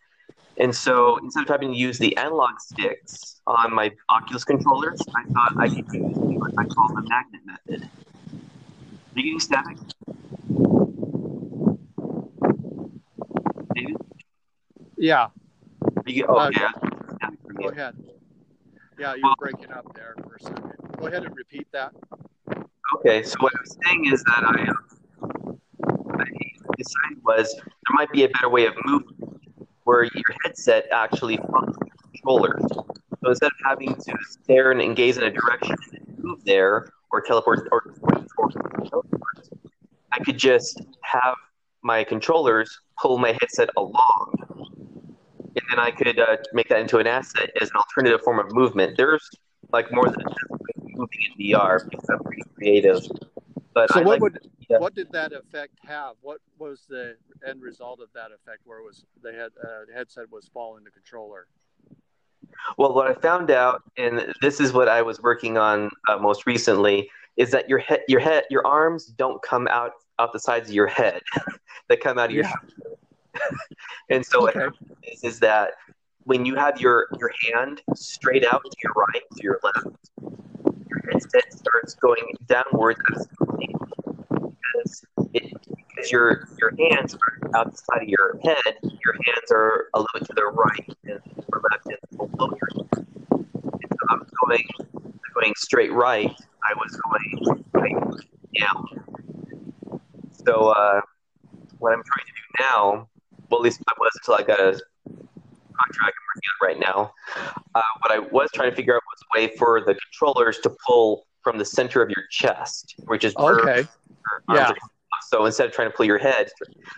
And 0.57 0.73
so 0.73 1.17
instead 1.17 1.43
of 1.43 1.49
having 1.49 1.73
to 1.73 1.77
use 1.77 1.99
the 1.99 2.15
analog 2.17 2.59
sticks 2.59 3.41
on 3.45 3.73
my 3.73 3.91
Oculus 4.09 4.43
controllers, 4.43 5.01
I 5.15 5.23
thought 5.31 5.53
I 5.57 5.67
could 5.67 5.93
use 5.93 6.15
what 6.15 6.53
I 6.57 6.65
call 6.65 6.87
the 6.89 7.01
magnet 7.01 7.41
method. 7.45 7.89
Are 9.15 9.19
you 9.19 9.23
getting 9.23 9.39
static? 9.39 9.77
David? 13.73 13.97
Yeah. 14.97 15.27
You, 16.05 16.25
oh, 16.29 16.35
uh, 16.35 16.51
yeah. 16.53 16.71
Go 17.55 17.69
ahead. 17.69 17.95
Yeah, 18.97 19.15
you're 19.15 19.35
breaking 19.37 19.71
up 19.71 19.93
there 19.93 20.15
for 20.23 20.35
a 20.35 20.39
second. 20.41 20.71
Go 20.97 21.07
ahead 21.07 21.23
and 21.23 21.35
repeat 21.35 21.67
that. 21.73 21.91
Okay, 22.97 23.23
so 23.23 23.35
what 23.39 23.51
I'm 23.57 23.65
saying 23.83 24.13
is 24.13 24.23
that 24.23 24.43
I, 24.45 24.69
uh, 24.69 25.53
I 26.17 26.25
decided 26.77 27.23
was 27.25 27.53
there 27.55 27.93
might 27.93 28.11
be 28.11 28.23
a 28.23 28.29
better 28.29 28.49
way 28.49 28.67
of 28.67 28.73
moving 28.85 29.14
where 29.85 30.03
your 30.03 30.23
headset 30.43 30.87
actually 30.91 31.37
functions 31.37 31.77
the 31.79 32.07
controller. 32.11 32.59
So 32.69 33.29
instead 33.29 33.47
of 33.47 33.57
having 33.65 33.95
to 33.95 34.17
stare 34.29 34.71
and 34.71 34.95
gaze 34.95 35.17
in 35.17 35.23
a 35.23 35.31
direction 35.31 35.75
and 35.93 36.19
move 36.19 36.43
there 36.43 36.89
or 37.11 37.21
teleport 37.21 37.67
or, 37.71 37.95
or 38.37 38.51
teleport, 38.51 39.49
I 40.11 40.23
could 40.23 40.37
just 40.37 40.81
have 41.01 41.35
my 41.81 42.03
controllers 42.03 42.79
pull 43.01 43.17
my 43.17 43.37
headset 43.39 43.69
along. 43.77 44.33
And 45.55 45.65
then 45.69 45.79
I 45.79 45.91
could 45.91 46.19
uh, 46.19 46.37
make 46.53 46.67
that 46.69 46.79
into 46.79 46.97
an 46.97 47.07
asset 47.07 47.51
as 47.61 47.69
an 47.69 47.75
alternative 47.77 48.21
form 48.21 48.39
of 48.39 48.51
movement. 48.53 48.97
There's 48.97 49.29
like 49.71 49.91
more 49.91 50.05
than 50.05 50.21
just 50.21 50.39
moving 50.77 51.19
in 51.37 51.45
VR 51.45 51.89
because 51.89 52.09
I'm 52.09 52.19
pretty 52.19 52.43
creative. 52.55 53.01
But 53.73 53.91
so 53.91 53.99
I 53.99 54.03
what 54.03 54.07
like, 54.07 54.21
would 54.21 54.49
yeah. 54.69 54.79
what 54.79 54.95
did 54.95 55.11
that 55.11 55.31
effect 55.31 55.77
have? 55.85 56.15
What 56.21 56.39
was 56.57 56.85
the 56.89 57.15
end 57.47 57.61
result 57.61 57.99
of 58.01 58.09
that 58.13 58.31
effect 58.31 58.61
where 58.65 58.79
it 58.79 58.85
was 58.85 59.05
the 59.21 59.31
head 59.31 59.51
uh, 59.63 59.85
the 59.87 59.93
headset 59.93 60.31
was 60.31 60.49
following 60.53 60.83
the 60.83 60.91
controller? 60.91 61.47
Well, 62.77 62.93
what 62.93 63.07
I 63.07 63.13
found 63.13 63.51
out, 63.51 63.83
and 63.97 64.33
this 64.41 64.59
is 64.59 64.73
what 64.73 64.87
I 64.87 65.01
was 65.01 65.21
working 65.21 65.57
on 65.57 65.89
uh, 66.07 66.17
most 66.17 66.45
recently, 66.45 67.09
is 67.37 67.51
that 67.51 67.69
your 67.69 67.79
head, 67.79 68.01
your 68.07 68.19
head, 68.19 68.43
your 68.49 68.65
arms 68.65 69.07
don't 69.07 69.41
come 69.41 69.67
out 69.67 69.91
out 70.19 70.31
the 70.33 70.39
sides 70.39 70.69
of 70.69 70.75
your 70.75 70.87
head; 70.87 71.21
they 71.89 71.97
come 71.97 72.17
out 72.17 72.29
of 72.29 72.35
your. 72.35 72.45
Yeah. 72.45 73.41
and 74.09 74.25
so 74.25 74.47
okay. 74.47 74.59
what 74.59 74.73
is, 75.03 75.23
is 75.23 75.39
that 75.39 75.71
when 76.23 76.45
you 76.45 76.55
have 76.55 76.79
your 76.79 77.07
your 77.19 77.31
hand 77.51 77.81
straight 77.95 78.45
out 78.45 78.63
to 78.63 78.77
your 78.83 78.93
right, 78.93 79.23
to 79.35 79.43
your 79.43 79.59
left, 79.63 79.97
your 80.89 81.01
headset 81.11 81.53
starts 81.53 81.95
going 81.95 82.25
downwards 82.47 83.27
because 86.05 86.11
your 86.11 86.47
your 86.59 86.91
hands 86.91 87.15
are 87.15 87.59
outside 87.59 88.03
of 88.03 88.07
your 88.07 88.39
head, 88.43 88.77
your 88.83 89.13
hands 89.13 89.51
are 89.51 89.87
a 89.93 89.99
little 89.99 90.19
bit 90.19 90.27
to 90.27 90.33
the 90.33 90.45
right 90.45 90.97
and 91.03 91.19
your 91.49 91.61
left 91.71 92.17
below 92.17 92.49
your 92.49 92.87
head. 92.93 93.07
And 93.31 93.91
so 93.91 93.97
I'm 94.09 94.27
going 94.45 94.63
going 95.33 95.53
straight 95.55 95.91
right. 95.91 96.31
I 96.63 96.73
was 96.75 96.99
going 97.01 97.65
right 97.73 97.95
down. 98.59 100.01
So 100.45 100.69
uh, 100.69 101.01
what 101.79 101.93
I'm 101.93 102.03
trying 102.03 102.25
to 102.25 102.31
do 102.31 102.63
now, 102.63 103.09
well, 103.49 103.59
at 103.59 103.63
least 103.63 103.81
I 103.87 103.93
was 103.99 104.11
until 104.15 104.35
I 104.35 104.43
got 104.43 104.59
a 104.59 104.79
contract 105.03 106.15
I'm 106.15 106.25
working 106.35 106.49
on 106.61 106.67
right 106.67 106.79
now. 106.79 107.13
Uh, 107.73 107.81
what 108.01 108.11
I 108.11 108.19
was 108.19 108.49
trying 108.53 108.69
to 108.69 108.75
figure 108.75 108.95
out 108.95 109.01
was 109.07 109.21
a 109.23 109.39
way 109.39 109.57
for 109.57 109.81
the 109.81 109.95
controllers 109.95 110.59
to 110.59 110.75
pull 110.87 111.25
from 111.43 111.57
the 111.57 111.65
center 111.65 112.01
of 112.01 112.09
your 112.09 112.25
chest, 112.31 112.95
which 113.05 113.23
is 113.23 113.35
okay. 113.35 113.87
yeah. 114.49 114.71
So 115.29 115.45
instead 115.45 115.67
of 115.67 115.73
trying 115.73 115.89
to 115.89 115.95
pull 115.95 116.05
your 116.05 116.17
head, 116.17 116.49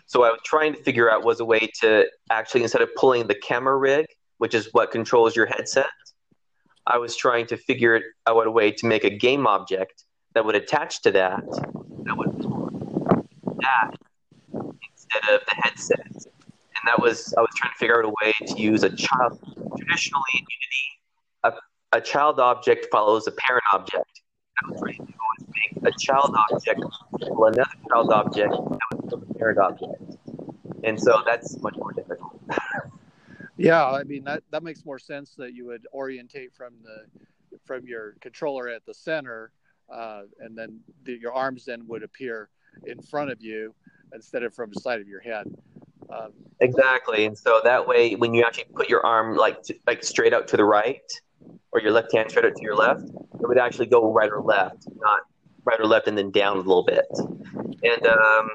so 0.05 0.23
I 0.23 0.29
was 0.29 0.39
trying 0.45 0.73
to 0.73 0.83
figure 0.83 1.09
out 1.09 1.23
was 1.23 1.39
a 1.39 1.45
way 1.45 1.69
to 1.81 2.05
actually 2.29 2.63
instead 2.63 2.81
of 2.81 2.89
pulling 2.95 3.27
the 3.27 3.35
camera 3.35 3.77
rig, 3.77 4.05
which 4.37 4.53
is 4.53 4.69
what 4.73 4.91
controls 4.91 5.35
your 5.35 5.45
headset, 5.45 5.87
I 6.85 6.97
was 6.97 7.15
trying 7.15 7.47
to 7.47 7.57
figure 7.57 8.01
out 8.27 8.47
a 8.47 8.51
way 8.51 8.71
to 8.71 8.85
make 8.85 9.03
a 9.03 9.09
game 9.09 9.45
object 9.45 10.05
that 10.33 10.45
would 10.45 10.55
attach 10.55 11.01
to 11.01 11.11
that, 11.11 11.43
that 12.05 12.17
would 12.17 12.31
that 13.59 13.91
instead 14.91 15.33
of 15.33 15.41
the 15.45 15.55
headset. 15.55 15.99
And 15.99 16.83
that 16.85 17.01
was 17.01 17.33
I 17.37 17.41
was 17.41 17.49
trying 17.55 17.73
to 17.73 17.77
figure 17.77 17.99
out 17.99 18.05
a 18.05 18.13
way 18.23 18.33
to 18.47 18.61
use 18.61 18.83
a 18.83 18.95
child. 18.95 19.39
Traditionally 19.77 20.23
in 20.33 20.45
Unity, 20.55 20.87
a, 21.43 21.53
a 21.93 22.01
child 22.01 22.39
object 22.39 22.87
follows 22.91 23.27
a 23.27 23.31
parent 23.31 23.63
object. 23.73 24.21
I 24.63 24.71
was 24.71 24.79
trying 24.79 24.95
to 24.95 25.83
make 25.83 25.93
a 25.93 25.97
child 25.99 26.35
object 26.51 26.81
well, 27.19 27.51
another 27.51 27.69
child 27.89 28.11
object 28.11 28.51
that 28.51 29.01
was 29.01 29.13
a 29.13 29.33
parent 29.33 29.59
object. 29.59 30.01
And 30.83 30.99
so 30.99 31.21
that's 31.25 31.57
much 31.61 31.75
more 31.77 31.91
difficult. 31.91 32.39
yeah, 33.57 33.85
I 33.85 34.03
mean 34.03 34.23
that, 34.25 34.43
that 34.51 34.63
makes 34.63 34.85
more 34.85 34.99
sense 34.99 35.35
that 35.37 35.53
you 35.53 35.65
would 35.65 35.87
orientate 35.93 36.53
from 36.53 36.73
the 36.83 37.05
from 37.65 37.85
your 37.85 38.15
controller 38.21 38.69
at 38.69 38.85
the 38.85 38.93
center, 38.93 39.51
uh, 39.91 40.21
and 40.39 40.57
then 40.57 40.79
the, 41.03 41.17
your 41.19 41.33
arms 41.33 41.65
then 41.65 41.85
would 41.87 42.03
appear 42.03 42.49
in 42.85 43.01
front 43.01 43.31
of 43.31 43.41
you 43.41 43.73
instead 44.13 44.43
of 44.43 44.53
from 44.53 44.71
the 44.73 44.79
side 44.79 45.01
of 45.01 45.07
your 45.07 45.19
head. 45.19 45.47
Um, 46.09 46.31
exactly, 46.61 47.25
and 47.25 47.37
so 47.37 47.59
that 47.63 47.85
way, 47.85 48.15
when 48.15 48.33
you 48.33 48.45
actually 48.45 48.65
put 48.73 48.87
your 48.87 49.05
arm 49.05 49.35
like 49.35 49.61
to, 49.63 49.75
like 49.85 50.03
straight 50.03 50.33
out 50.33 50.47
to 50.49 50.57
the 50.57 50.63
right, 50.63 51.01
or 51.71 51.81
your 51.81 51.91
left 51.91 52.13
hand 52.13 52.29
straight 52.29 52.45
out 52.45 52.55
to 52.55 52.61
your 52.61 52.75
left, 52.75 53.03
it 53.03 53.47
would 53.47 53.57
actually 53.57 53.87
go 53.87 54.11
right 54.13 54.29
or 54.29 54.41
left, 54.41 54.87
not 54.95 55.21
right 55.67 55.79
or 55.79 55.85
left 55.85 56.07
and 56.07 56.17
then 56.17 56.31
down 56.31 56.55
a 56.55 56.61
little 56.61 56.83
bit. 56.83 57.05
And 57.83 58.07
um, 58.07 58.51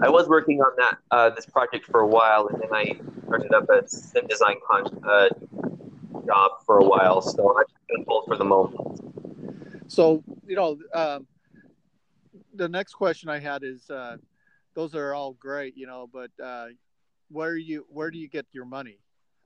I 0.00 0.08
was 0.08 0.28
working 0.28 0.60
on 0.60 0.72
that 0.78 0.98
uh, 1.10 1.30
this 1.30 1.44
project 1.44 1.86
for 1.86 2.00
a 2.00 2.06
while, 2.06 2.46
and 2.46 2.62
then 2.62 2.72
I 2.72 2.98
started 3.26 3.52
up 3.52 3.68
a 3.68 3.86
sim 3.88 4.26
design 4.28 4.56
con- 4.66 5.02
uh, 5.04 5.28
job 6.24 6.52
for 6.64 6.78
a 6.78 6.84
while. 6.84 7.20
So 7.20 7.58
I'm 7.58 7.64
doing 7.88 8.04
both 8.06 8.26
for 8.26 8.36
the 8.36 8.44
moment. 8.44 9.00
So 9.88 10.22
you 10.46 10.54
know, 10.54 10.78
um, 10.94 11.26
the 12.54 12.68
next 12.68 12.94
question 12.94 13.28
I 13.28 13.40
had 13.40 13.64
is, 13.64 13.90
uh, 13.90 14.16
those 14.74 14.94
are 14.94 15.14
all 15.14 15.32
great, 15.34 15.76
you 15.76 15.86
know, 15.86 16.08
but 16.10 16.30
uh, 16.42 16.68
where 17.28 17.56
you 17.56 17.84
where 17.88 18.10
do 18.10 18.18
you 18.18 18.28
get 18.28 18.46
your 18.52 18.66
money? 18.66 18.98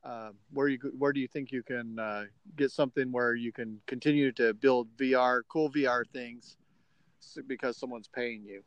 Uh, 0.05 0.31
where 0.53 0.69
you 0.69 0.79
where 0.99 1.15
do 1.15 1.19
you 1.19 1.29
think 1.29 1.51
you 1.51 1.63
can 1.63 1.99
uh, 1.99 2.25
get 2.57 2.71
something 2.71 3.11
where 3.11 3.35
you 3.35 3.53
can 3.53 3.81
continue 3.87 4.31
to 4.33 4.53
build 4.53 4.87
VR 4.99 5.41
cool 5.49 5.71
VR 5.71 6.05
things 6.13 6.59
because 7.47 7.77
someone's 7.79 8.09
paying 8.09 8.45
you? 8.45 8.63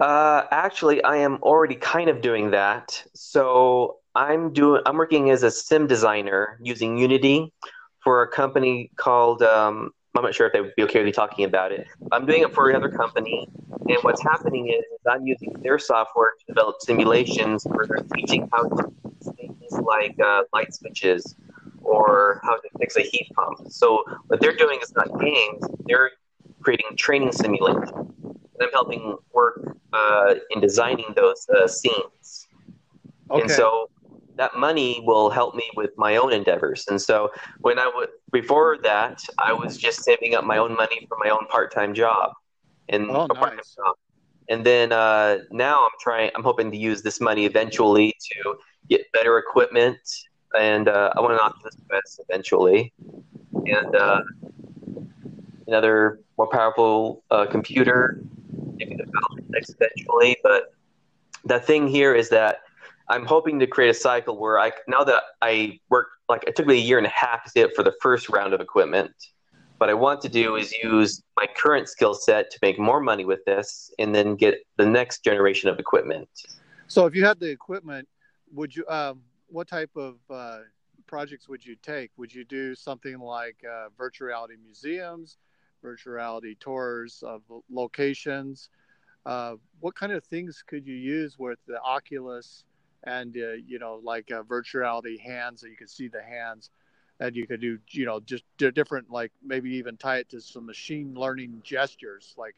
Uh, 0.00 0.46
actually, 0.50 1.02
I 1.04 1.16
am 1.16 1.38
already 1.42 1.74
kind 1.74 2.08
of 2.08 2.22
doing 2.22 2.50
that. 2.52 3.04
So 3.14 3.98
I'm 4.14 4.52
doing. 4.52 4.82
I'm 4.86 4.96
working 4.96 5.30
as 5.30 5.42
a 5.42 5.50
sim 5.50 5.86
designer 5.86 6.58
using 6.62 6.96
Unity 6.96 7.52
for 8.02 8.22
a 8.22 8.28
company 8.28 8.90
called. 8.96 9.42
Um, 9.42 9.90
I'm 10.16 10.24
not 10.24 10.34
sure 10.34 10.46
if 10.46 10.52
they 10.52 10.60
would 10.60 10.74
be 10.76 10.82
okay 10.84 11.00
with 11.00 11.06
me 11.06 11.12
talking 11.12 11.44
about 11.44 11.70
it. 11.70 11.86
I'm 12.10 12.26
doing 12.26 12.42
it 12.42 12.52
for 12.52 12.68
another 12.68 12.88
company, 12.88 13.48
and 13.70 13.98
what's 14.02 14.22
happening 14.22 14.68
is, 14.68 14.80
is 14.80 15.06
I'm 15.08 15.26
using 15.26 15.54
their 15.62 15.78
software 15.78 16.32
to 16.40 16.46
develop 16.46 16.76
simulations 16.80 17.64
they're 17.64 18.04
teaching 18.16 18.48
how 18.52 18.64
to 18.64 18.92
things 19.36 19.72
like 19.72 20.18
uh, 20.18 20.42
light 20.52 20.74
switches 20.74 21.36
or 21.82 22.40
how 22.42 22.56
to 22.56 22.68
fix 22.78 22.96
a 22.96 23.02
heat 23.02 23.30
pump. 23.34 23.70
So 23.70 24.02
what 24.26 24.40
they're 24.40 24.56
doing 24.56 24.80
is 24.82 24.92
not 24.94 25.20
games; 25.20 25.62
they're 25.86 26.10
creating 26.62 26.96
training 26.96 27.32
simulations. 27.32 27.90
And 27.92 28.62
I'm 28.62 28.72
helping 28.72 29.16
work 29.32 29.76
uh, 29.92 30.34
in 30.50 30.60
designing 30.60 31.06
those 31.16 31.46
uh, 31.56 31.66
scenes. 31.66 32.48
Okay. 33.30 33.42
And 33.42 33.50
so 33.50 33.88
that 34.36 34.56
money 34.56 35.02
will 35.04 35.30
help 35.30 35.54
me 35.54 35.64
with 35.76 35.90
my 35.96 36.16
own 36.16 36.32
endeavors. 36.32 36.86
And 36.88 37.00
so 37.00 37.30
when 37.60 37.78
I 37.78 37.90
would 37.94 38.08
before 38.32 38.78
that, 38.82 39.22
I 39.38 39.52
was 39.52 39.76
just 39.76 40.02
saving 40.02 40.34
up 40.34 40.44
my 40.44 40.58
own 40.58 40.74
money 40.74 41.06
for 41.08 41.18
my 41.22 41.30
own 41.30 41.46
part-time 41.48 41.94
job. 41.94 42.32
And 42.88 43.10
Oh, 43.10 43.26
nice. 43.26 43.76
job. 43.76 43.96
And 44.48 44.66
then 44.66 44.92
uh, 44.92 45.38
now 45.52 45.84
I'm 45.84 45.90
trying. 46.00 46.30
I'm 46.34 46.42
hoping 46.42 46.72
to 46.72 46.76
use 46.76 47.02
this 47.02 47.20
money 47.20 47.46
eventually 47.46 48.16
to 48.32 48.56
get 48.88 49.02
better 49.12 49.38
equipment, 49.38 49.98
and 50.58 50.88
uh, 50.88 51.12
I 51.16 51.20
want 51.20 51.34
an 51.34 51.38
Oculus 51.38 51.76
Quest 51.88 52.20
eventually, 52.28 52.92
and 53.54 53.94
uh, 53.94 54.22
another 55.68 56.18
more 56.40 56.48
powerful 56.48 57.22
uh, 57.30 57.44
computer, 57.44 58.18
maybe 58.76 58.96
the 58.96 59.04
eventually. 59.52 60.38
But 60.42 60.72
the 61.44 61.60
thing 61.60 61.86
here 61.86 62.14
is 62.14 62.30
that 62.30 62.60
I'm 63.10 63.26
hoping 63.26 63.58
to 63.60 63.66
create 63.66 63.90
a 63.90 63.94
cycle 64.08 64.38
where 64.38 64.58
I 64.58 64.72
now 64.88 65.04
that 65.04 65.22
I 65.42 65.78
work 65.90 66.06
like 66.30 66.44
it 66.46 66.56
took 66.56 66.66
me 66.66 66.76
a 66.76 66.84
year 66.90 66.96
and 66.96 67.06
a 67.06 67.10
half 67.10 67.52
to 67.52 67.64
up 67.64 67.72
for 67.76 67.82
the 67.82 67.92
first 68.00 68.30
round 68.30 68.54
of 68.54 68.60
equipment. 68.62 69.12
What 69.76 69.90
I 69.90 69.94
want 69.94 70.22
to 70.22 70.30
do 70.30 70.56
is 70.56 70.72
use 70.82 71.22
my 71.36 71.46
current 71.62 71.90
skill 71.90 72.14
set 72.14 72.50
to 72.52 72.58
make 72.62 72.78
more 72.78 73.00
money 73.00 73.26
with 73.26 73.44
this, 73.44 73.90
and 73.98 74.14
then 74.14 74.34
get 74.34 74.54
the 74.78 74.86
next 74.86 75.22
generation 75.22 75.68
of 75.68 75.78
equipment. 75.78 76.28
So 76.86 77.04
if 77.04 77.14
you 77.14 77.22
had 77.22 77.38
the 77.38 77.50
equipment, 77.50 78.08
would 78.54 78.74
you? 78.74 78.86
Um, 78.88 79.20
what 79.48 79.68
type 79.68 79.90
of 79.94 80.14
uh, 80.30 80.60
projects 81.06 81.50
would 81.50 81.66
you 81.66 81.76
take? 81.82 82.10
Would 82.16 82.32
you 82.34 82.44
do 82.44 82.74
something 82.74 83.18
like 83.18 83.58
uh, 83.70 83.88
virtual 83.98 84.28
reality 84.28 84.54
museums, 84.62 85.36
virtual 85.82 86.14
reality 86.14 86.56
tours 86.58 87.22
of 87.26 87.42
locations? 87.70 88.70
Uh, 89.26 89.54
what 89.80 89.94
kind 89.94 90.12
of 90.12 90.24
things 90.24 90.62
could 90.66 90.86
you 90.86 90.94
use 90.94 91.38
with 91.38 91.58
the 91.66 91.80
Oculus 91.82 92.64
and 93.04 93.36
uh, 93.36 93.52
you 93.66 93.78
know 93.78 94.00
like 94.02 94.30
uh, 94.30 94.42
virtual 94.42 94.80
reality 94.80 95.18
hands 95.18 95.60
that 95.60 95.70
you 95.70 95.76
could 95.76 95.90
see 95.90 96.08
the 96.08 96.22
hands, 96.22 96.70
and 97.20 97.36
you 97.36 97.46
could 97.46 97.60
do 97.60 97.78
you 97.90 98.06
know 98.06 98.20
just 98.20 98.44
di- 98.58 98.70
different 98.70 99.10
like 99.10 99.32
maybe 99.42 99.70
even 99.70 99.96
tie 99.96 100.18
it 100.18 100.28
to 100.30 100.40
some 100.40 100.66
machine 100.66 101.14
learning 101.14 101.60
gestures 101.64 102.34
like 102.36 102.54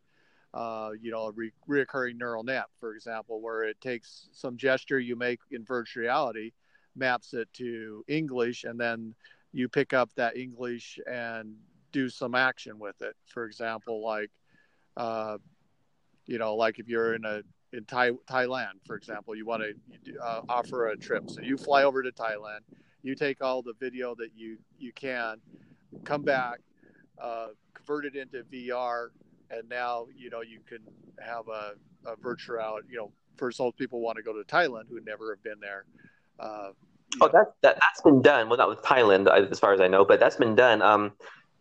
uh, 0.55 0.91
you 1.01 1.11
know, 1.11 1.27
a 1.27 1.33
re- 1.33 1.53
reoccurring 1.69 2.19
neural 2.19 2.43
net, 2.43 2.67
for 2.79 2.95
example, 2.95 3.41
where 3.41 3.63
it 3.65 3.81
takes 3.81 4.29
some 4.33 4.57
gesture 4.57 4.99
you 4.99 5.17
make 5.17 5.41
in 5.51 5.65
virtual 5.65 6.03
reality, 6.03 6.53
maps 6.95 7.33
it 7.33 7.49
to 7.55 8.05
English, 8.07 8.65
and 8.65 8.79
then 8.79 9.15
you 9.53 9.69
pick 9.69 9.93
up 9.93 10.11
that 10.15 10.37
English 10.37 10.99
and 11.11 11.55
do 11.93 12.09
some 12.09 12.35
action 12.35 12.79
with 12.79 13.01
it. 13.03 13.15
For 13.27 13.45
example, 13.45 14.03
like, 14.05 14.31
uh, 14.97 15.39
you 16.27 16.39
know, 16.39 16.55
like 16.55 16.79
if 16.79 16.89
you're 16.89 17.15
in 17.15 17.25
a 17.25 17.43
in 17.73 17.85
Thai, 17.85 18.11
Thailand, 18.29 18.85
for 18.87 18.97
example, 18.97 19.35
you 19.35 19.47
want 19.47 19.63
to 19.63 20.19
uh, 20.19 20.43
offer 20.49 20.89
a 20.89 20.97
trip, 20.97 21.31
so 21.31 21.41
you 21.41 21.57
fly 21.57 21.85
over 21.85 22.03
to 22.03 22.11
Thailand, 22.11 22.61
you 23.03 23.15
take 23.15 23.43
all 23.43 23.63
the 23.63 23.73
video 23.81 24.15
that 24.17 24.31
you 24.35 24.59
you 24.79 24.93
can, 24.93 25.37
come 26.05 26.23
back, 26.23 26.61
uh, 27.21 27.49
convert 27.75 28.05
it 28.05 28.17
into 28.17 28.43
VR, 28.45 29.09
and 29.51 29.69
now 29.69 30.07
you 30.17 30.31
know 30.31 30.43
you 30.43 30.61
can 30.67 30.81
have 31.19 31.49
a, 31.49 31.73
a 32.07 32.17
virtual 32.17 32.61
out. 32.61 32.83
You 32.91 32.99
know, 32.99 33.13
for 33.37 33.51
those 33.57 33.73
people 33.75 34.01
who 34.01 34.05
want 34.05 34.17
to 34.17 34.23
go 34.23 34.33
to 34.33 34.45
Thailand 34.45 34.89
who 34.89 35.01
never 35.01 35.35
have 35.35 35.43
been 35.43 35.61
there. 35.61 35.85
Uh, 36.39 36.71
Oh, 37.21 37.27
know, 37.27 37.33
that, 37.33 37.53
that 37.63 37.79
that's 37.79 38.01
been 38.01 38.23
done. 38.23 38.49
Well, 38.49 38.57
not 38.57 38.71
with 38.71 38.81
Thailand, 38.81 39.29
as 39.29 39.59
far 39.59 39.75
as 39.75 39.83
I 39.83 39.89
know, 39.89 40.03
but 40.05 40.19
that's 40.19 40.37
been 40.37 40.55
done. 40.55 40.81
Um, 40.81 41.13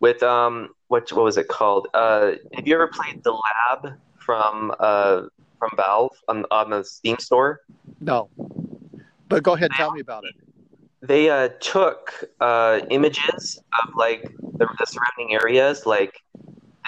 with 0.02 0.22
um, 0.22 0.74
what 0.88 1.10
what 1.12 1.24
was 1.24 1.38
it 1.38 1.48
called? 1.48 1.88
Uh, 1.94 2.32
have 2.52 2.66
you 2.66 2.74
ever 2.74 2.88
played 2.88 3.22
the 3.22 3.32
Lab 3.32 3.94
from 4.18 4.74
uh 4.78 5.22
from 5.58 5.70
Valve 5.76 6.14
on 6.28 6.44
on 6.50 6.68
the 6.70 6.84
Steam 6.84 7.18
store? 7.18 7.60
no, 8.00 8.28
but 9.28 9.42
go 9.42 9.54
ahead, 9.54 9.70
tell 9.74 9.92
me 9.92 10.00
about 10.00 10.24
it. 10.24 10.34
They 11.00 11.30
uh 11.30 11.48
took 11.60 12.28
uh 12.40 12.80
images 12.90 13.58
of 13.82 13.94
like 13.94 14.22
the, 14.58 14.66
the 14.78 14.86
surrounding 14.86 15.34
areas. 15.40 15.86
Like 15.86 16.14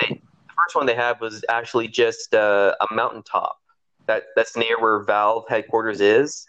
they, 0.01 0.09
the 0.09 0.53
first 0.63 0.75
one 0.75 0.85
they 0.85 0.95
had 0.95 1.21
was 1.21 1.45
actually 1.49 1.89
just 1.89 2.35
uh, 2.35 2.75
a 2.81 2.95
mountaintop 2.95 3.57
that 4.07 4.25
that's 4.37 4.57
near 4.57 4.81
where 4.81 5.03
Valve 5.05 5.45
headquarters 5.49 6.01
is, 6.01 6.47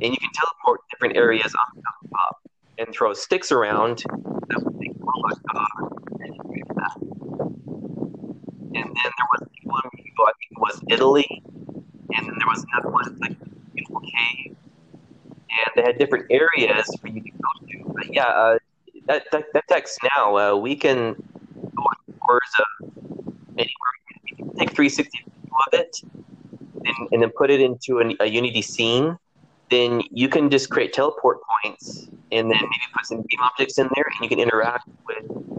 and 0.00 0.12
you 0.12 0.18
can 0.18 0.30
teleport 0.34 0.80
different 0.90 1.16
areas 1.16 1.54
on 1.54 1.66
the 1.74 1.82
mountaintop 1.82 2.36
and 2.78 2.92
throw 2.92 3.14
sticks 3.14 3.52
around. 3.52 3.98
That 4.48 4.79
make 5.14 5.24
robot 5.24 5.38
dog. 5.52 6.00
And 8.72 8.86
you 8.86 8.94
then 9.02 9.12
there 9.18 9.28
was 9.32 9.48
one, 9.64 9.82
I 9.84 9.88
think 9.96 10.52
it 10.52 10.58
was 10.58 10.80
Italy, 10.88 11.42
and 12.14 12.26
then 12.26 12.34
there 12.38 12.46
was 12.46 12.64
another 12.72 12.90
one 12.90 13.18
like 13.20 13.36
beautiful 13.74 14.00
cave, 14.00 14.56
and 15.50 15.70
they 15.74 15.82
had 15.82 15.98
different 15.98 16.26
areas 16.30 16.86
for 17.00 17.08
you 17.08 17.20
to 17.20 17.30
go 17.30 17.66
to. 17.68 17.92
But 17.94 18.14
yeah, 18.14 18.26
uh, 18.26 18.58
that, 19.06 19.24
that 19.32 19.44
that 19.54 19.68
text 19.68 19.98
now 20.16 20.36
uh, 20.36 20.56
we 20.56 20.76
can 20.76 21.14
go 21.74 21.82
on 21.82 21.96
tours 22.26 22.52
of 22.58 22.92
anywhere. 23.52 23.94
We 24.24 24.36
can 24.36 24.48
take 24.56 24.70
360 24.70 25.18
view 25.18 25.32
of 25.66 25.80
it, 25.80 26.02
and, 26.84 27.08
and 27.12 27.22
then 27.22 27.30
put 27.36 27.50
it 27.50 27.60
into 27.60 27.98
an, 27.98 28.16
a 28.20 28.26
Unity 28.26 28.62
scene. 28.62 29.18
Then 29.70 30.02
you 30.10 30.28
can 30.28 30.50
just 30.50 30.68
create 30.70 30.92
teleport 30.92 31.38
points, 31.62 32.08
and 32.32 32.50
then 32.50 32.58
maybe 32.60 32.86
put 32.92 33.06
some 33.06 33.18
game 33.18 33.40
objects 33.40 33.78
in 33.78 33.88
there, 33.94 34.04
and 34.04 34.22
you 34.22 34.28
can 34.28 34.40
interact 34.40 34.88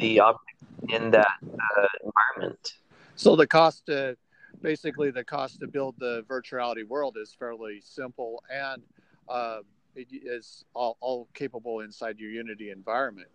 the 0.01 0.19
objects 0.19 0.65
in 0.89 1.11
that 1.11 1.37
uh, 1.43 1.87
environment. 2.03 2.73
So 3.15 3.35
the 3.35 3.47
cost, 3.47 3.85
to, 3.85 4.17
basically, 4.61 5.11
the 5.11 5.23
cost 5.23 5.59
to 5.61 5.67
build 5.67 5.95
the 5.99 6.25
virtuality 6.27 6.85
world 6.85 7.17
is 7.21 7.33
fairly 7.37 7.81
simple, 7.83 8.43
and 8.51 8.81
uh, 9.29 9.59
it 9.95 10.07
is 10.11 10.65
all, 10.73 10.97
all 10.99 11.29
capable 11.33 11.81
inside 11.81 12.19
your 12.19 12.31
Unity 12.31 12.71
environment. 12.71 13.29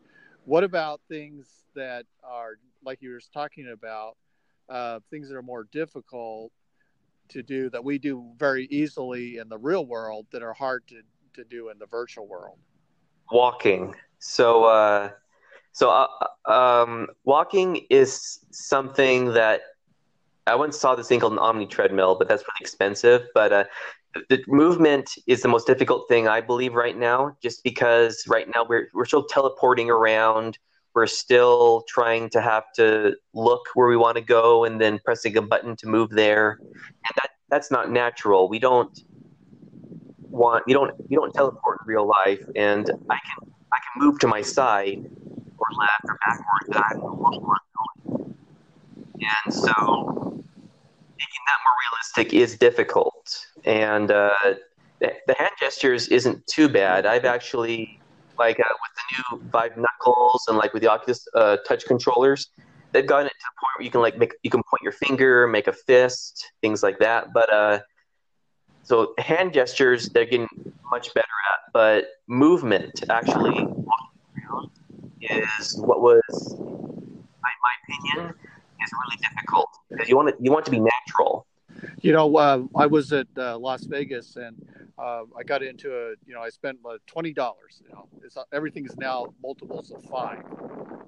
What 0.44 0.64
about 0.64 1.00
things 1.08 1.46
that 1.74 2.04
are 2.22 2.58
like 2.84 3.00
you 3.00 3.10
were 3.10 3.20
talking 3.32 3.70
about, 3.72 4.16
uh, 4.68 5.00
things 5.10 5.28
that 5.28 5.36
are 5.36 5.42
more 5.42 5.64
difficult 5.72 6.52
to 7.28 7.42
do 7.42 7.70
that 7.70 7.82
we 7.82 7.98
do 7.98 8.24
very 8.36 8.66
easily 8.66 9.38
in 9.38 9.48
the 9.48 9.58
real 9.58 9.86
world 9.86 10.26
that 10.30 10.42
are 10.42 10.52
hard 10.52 10.86
to, 10.88 11.00
to 11.34 11.44
do 11.44 11.70
in 11.70 11.78
the 11.78 11.86
virtual 11.86 12.26
world? 12.28 12.58
walking. 13.30 13.94
So, 14.18 14.64
uh, 14.64 15.10
so 15.76 15.90
uh, 15.90 16.50
um, 16.50 17.08
walking 17.24 17.82
is 17.90 18.38
something 18.50 19.34
that 19.34 19.60
I 20.46 20.54
once 20.54 20.78
saw 20.78 20.94
this 20.94 21.06
thing 21.06 21.20
called 21.20 21.34
an 21.34 21.38
Omni 21.38 21.66
treadmill, 21.66 22.14
but 22.14 22.28
that's 22.28 22.42
really 22.42 22.62
expensive. 22.62 23.26
But 23.34 23.52
uh, 23.52 23.64
the 24.30 24.42
movement 24.48 25.10
is 25.26 25.42
the 25.42 25.48
most 25.48 25.66
difficult 25.66 26.08
thing 26.08 26.28
I 26.28 26.40
believe 26.40 26.72
right 26.72 26.96
now, 26.96 27.36
just 27.42 27.62
because 27.62 28.24
right 28.26 28.48
now 28.54 28.64
we're 28.66 28.88
we're 28.94 29.04
still 29.04 29.24
teleporting 29.24 29.90
around. 29.90 30.58
We're 30.94 31.06
still 31.06 31.84
trying 31.86 32.30
to 32.30 32.40
have 32.40 32.72
to 32.76 33.14
look 33.34 33.66
where 33.74 33.86
we 33.86 33.98
want 33.98 34.16
to 34.16 34.22
go 34.22 34.64
and 34.64 34.80
then 34.80 34.98
pressing 35.04 35.36
a 35.36 35.42
button 35.42 35.76
to 35.76 35.86
move 35.86 36.08
there, 36.08 36.58
and 36.62 37.16
that 37.16 37.32
that's 37.50 37.70
not 37.70 37.90
natural. 37.90 38.48
We 38.48 38.60
don't 38.60 38.98
want 40.22 40.64
you 40.66 40.72
don't 40.72 40.94
you 41.10 41.18
don't 41.18 41.34
teleport 41.34 41.80
in 41.82 41.86
real 41.86 42.06
life, 42.06 42.42
and 42.56 42.90
I 43.10 43.18
can 43.18 43.52
I 43.74 43.76
can 43.76 44.06
move 44.06 44.18
to 44.20 44.26
my 44.26 44.40
side 44.40 45.04
left 45.78 46.04
or 46.04 46.18
I 46.24 46.92
don't 46.92 47.02
know 47.02 47.40
where 47.40 47.58
And 49.44 49.54
so 49.54 49.72
making 51.18 51.42
that 51.46 51.58
more 51.64 51.76
realistic 51.84 52.34
is 52.34 52.58
difficult. 52.58 53.46
And 53.64 54.10
uh, 54.10 54.30
the, 55.00 55.12
the 55.26 55.34
hand 55.34 55.52
gestures 55.58 56.08
isn't 56.08 56.46
too 56.46 56.68
bad. 56.68 57.06
I've 57.06 57.24
actually 57.24 58.00
like 58.38 58.60
uh, 58.60 58.64
with 58.68 58.92
the 58.94 59.36
new 59.38 59.50
Vive 59.50 59.76
Knuckles 59.76 60.44
and 60.48 60.58
like 60.58 60.72
with 60.72 60.82
the 60.82 60.90
Oculus 60.90 61.26
uh, 61.34 61.56
touch 61.66 61.86
controllers, 61.86 62.48
they've 62.92 63.06
gotten 63.06 63.26
it 63.26 63.30
to 63.30 63.34
the 63.38 63.60
point 63.60 63.78
where 63.78 63.84
you 63.84 63.90
can 63.90 64.00
like 64.00 64.18
make 64.18 64.34
you 64.42 64.50
can 64.50 64.62
point 64.62 64.82
your 64.82 64.92
finger, 64.92 65.46
make 65.46 65.66
a 65.66 65.72
fist, 65.72 66.52
things 66.60 66.82
like 66.82 66.98
that. 66.98 67.32
But 67.32 67.52
uh, 67.52 67.80
so 68.82 69.14
hand 69.18 69.52
gestures 69.52 70.08
they're 70.10 70.24
getting 70.24 70.48
much 70.90 71.12
better 71.14 71.26
at, 71.52 71.72
but 71.72 72.04
movement 72.28 73.04
actually 73.08 73.64
walking 73.64 74.44
around 74.50 74.70
is 75.20 75.78
what 75.78 76.00
was, 76.00 76.54
in 76.58 77.26
my 77.62 77.72
opinion, 77.82 78.34
is 78.82 78.90
really 78.92 79.18
difficult 79.22 79.68
because 79.90 80.08
you 80.08 80.16
want 80.16 80.28
it 80.28 80.36
you 80.40 80.52
want 80.52 80.64
to 80.64 80.70
be 80.70 80.80
natural. 80.80 81.46
You 82.00 82.12
know, 82.12 82.36
uh, 82.36 82.62
I 82.74 82.86
was 82.86 83.12
at 83.12 83.26
uh, 83.36 83.58
Las 83.58 83.84
Vegas, 83.84 84.36
and 84.36 84.56
uh, 84.98 85.24
I 85.38 85.42
got 85.44 85.62
into 85.62 85.94
a, 85.94 86.14
you 86.26 86.34
know, 86.34 86.40
I 86.40 86.48
spent 86.48 86.78
uh, 86.88 86.96
twenty 87.06 87.32
dollars. 87.32 87.82
You 87.84 87.92
know, 87.92 88.08
it's, 88.24 88.36
everything 88.52 88.86
is 88.86 88.96
now 88.96 89.26
multiples 89.42 89.90
of 89.90 90.02
five, 90.04 90.42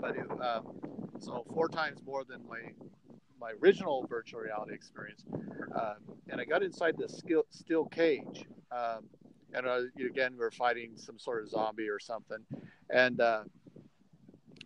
but 0.01 0.14
it, 0.14 0.27
um, 0.42 0.66
so 1.21 1.44
four 1.55 1.68
times 1.68 2.01
more 2.05 2.25
than 2.25 2.47
my 2.49 2.61
my 3.40 3.53
original 3.62 4.07
virtual 4.09 4.40
reality 4.40 4.75
experience. 4.75 5.25
And 6.31 6.40
I 6.40 6.44
got 6.44 6.62
inside 6.62 6.97
this 6.99 7.16
steel, 7.16 7.44
steel 7.51 7.87
cage, 7.87 8.44
um, 8.71 9.05
and 9.55 9.66
uh, 9.66 9.81
again 9.99 10.35
we 10.38 10.44
are 10.44 10.51
fighting 10.51 10.92
some 10.97 11.18
sort 11.18 11.42
of 11.42 11.49
zombie 11.49 11.88
or 11.88 11.99
something, 11.99 12.44
and 12.90 13.21
uh, 13.21 13.44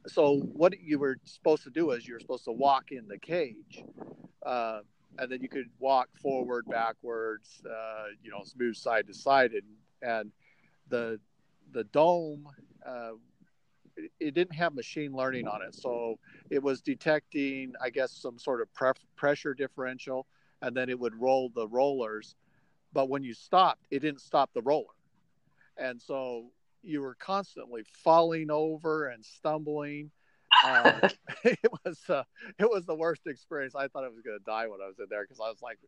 so 0.07 0.39
what 0.39 0.81
you 0.81 0.99
were 0.99 1.19
supposed 1.25 1.63
to 1.65 1.71
do 1.71 1.91
is 1.93 2.07
you 2.07 2.15
were 2.15 2.21
supposed 2.21 2.45
to 2.45 2.53
walk 2.53 2.91
in 2.91 3.07
the 3.09 3.19
cage. 3.19 3.85
Uh, 4.45 4.81
and 5.19 5.31
then 5.31 5.41
you 5.43 5.49
could 5.49 5.69
walk 5.79 6.09
forward, 6.21 6.65
backwards, 6.69 7.63
uh, 7.67 8.07
you 8.23 8.31
know, 8.31 8.43
move 8.57 8.77
side 8.77 9.07
to 9.07 9.15
side, 9.15 9.53
and 9.53 9.63
and 10.01 10.33
the 10.89 11.21
the 11.73 11.85
dome 11.85 12.49
uh, 12.87 13.13
it, 13.97 14.11
it, 14.21 14.35
didn't 14.35 14.55
have 14.55 14.75
machine 14.75 15.13
learning 15.13 15.47
on 15.47 15.63
it, 15.63 15.75
so 15.75 16.19
it 16.51 16.63
was 16.63 16.81
detecting, 16.81 17.73
I 17.81 17.91
guess, 17.91 18.13
some 18.13 18.39
sort 18.39 18.61
of 18.61 18.73
pre- 18.75 18.93
pressure 19.17 19.55
differential, 19.55 20.27
and 20.61 20.77
then 20.77 20.89
it 20.89 20.99
would 20.99 21.15
roll 21.15 21.51
the 21.55 21.69
rollers. 21.69 22.35
But 22.93 23.09
when 23.09 23.23
you 23.23 23.35
stopped, 23.35 23.85
it 23.91 24.01
didn't 24.01 24.21
stop 24.21 24.51
the 24.55 24.63
roller, 24.63 24.95
and 25.77 26.01
so 26.01 26.47
you 26.83 27.01
were 27.01 27.15
constantly 27.15 27.85
falling 28.03 28.51
over 28.51 29.09
and 29.09 29.25
stumbling 29.25 30.11
uh, 30.65 31.09
it 31.45 31.73
was 31.85 31.99
uh, 32.09 32.23
it 32.59 32.69
was 32.69 32.85
the 32.87 32.95
worst 32.95 33.23
experience. 33.27 33.75
I 33.75 33.89
thought 33.89 34.05
I 34.05 34.09
was 34.09 34.21
going 34.21 34.39
to 34.39 34.45
die 34.45 34.67
when 34.67 34.81
I 34.81 34.87
was 34.87 34.99
in 34.99 35.07
there 35.11 35.23
because 35.23 35.41
I 35.41 35.49
was 35.49 35.63
like, 35.63 35.79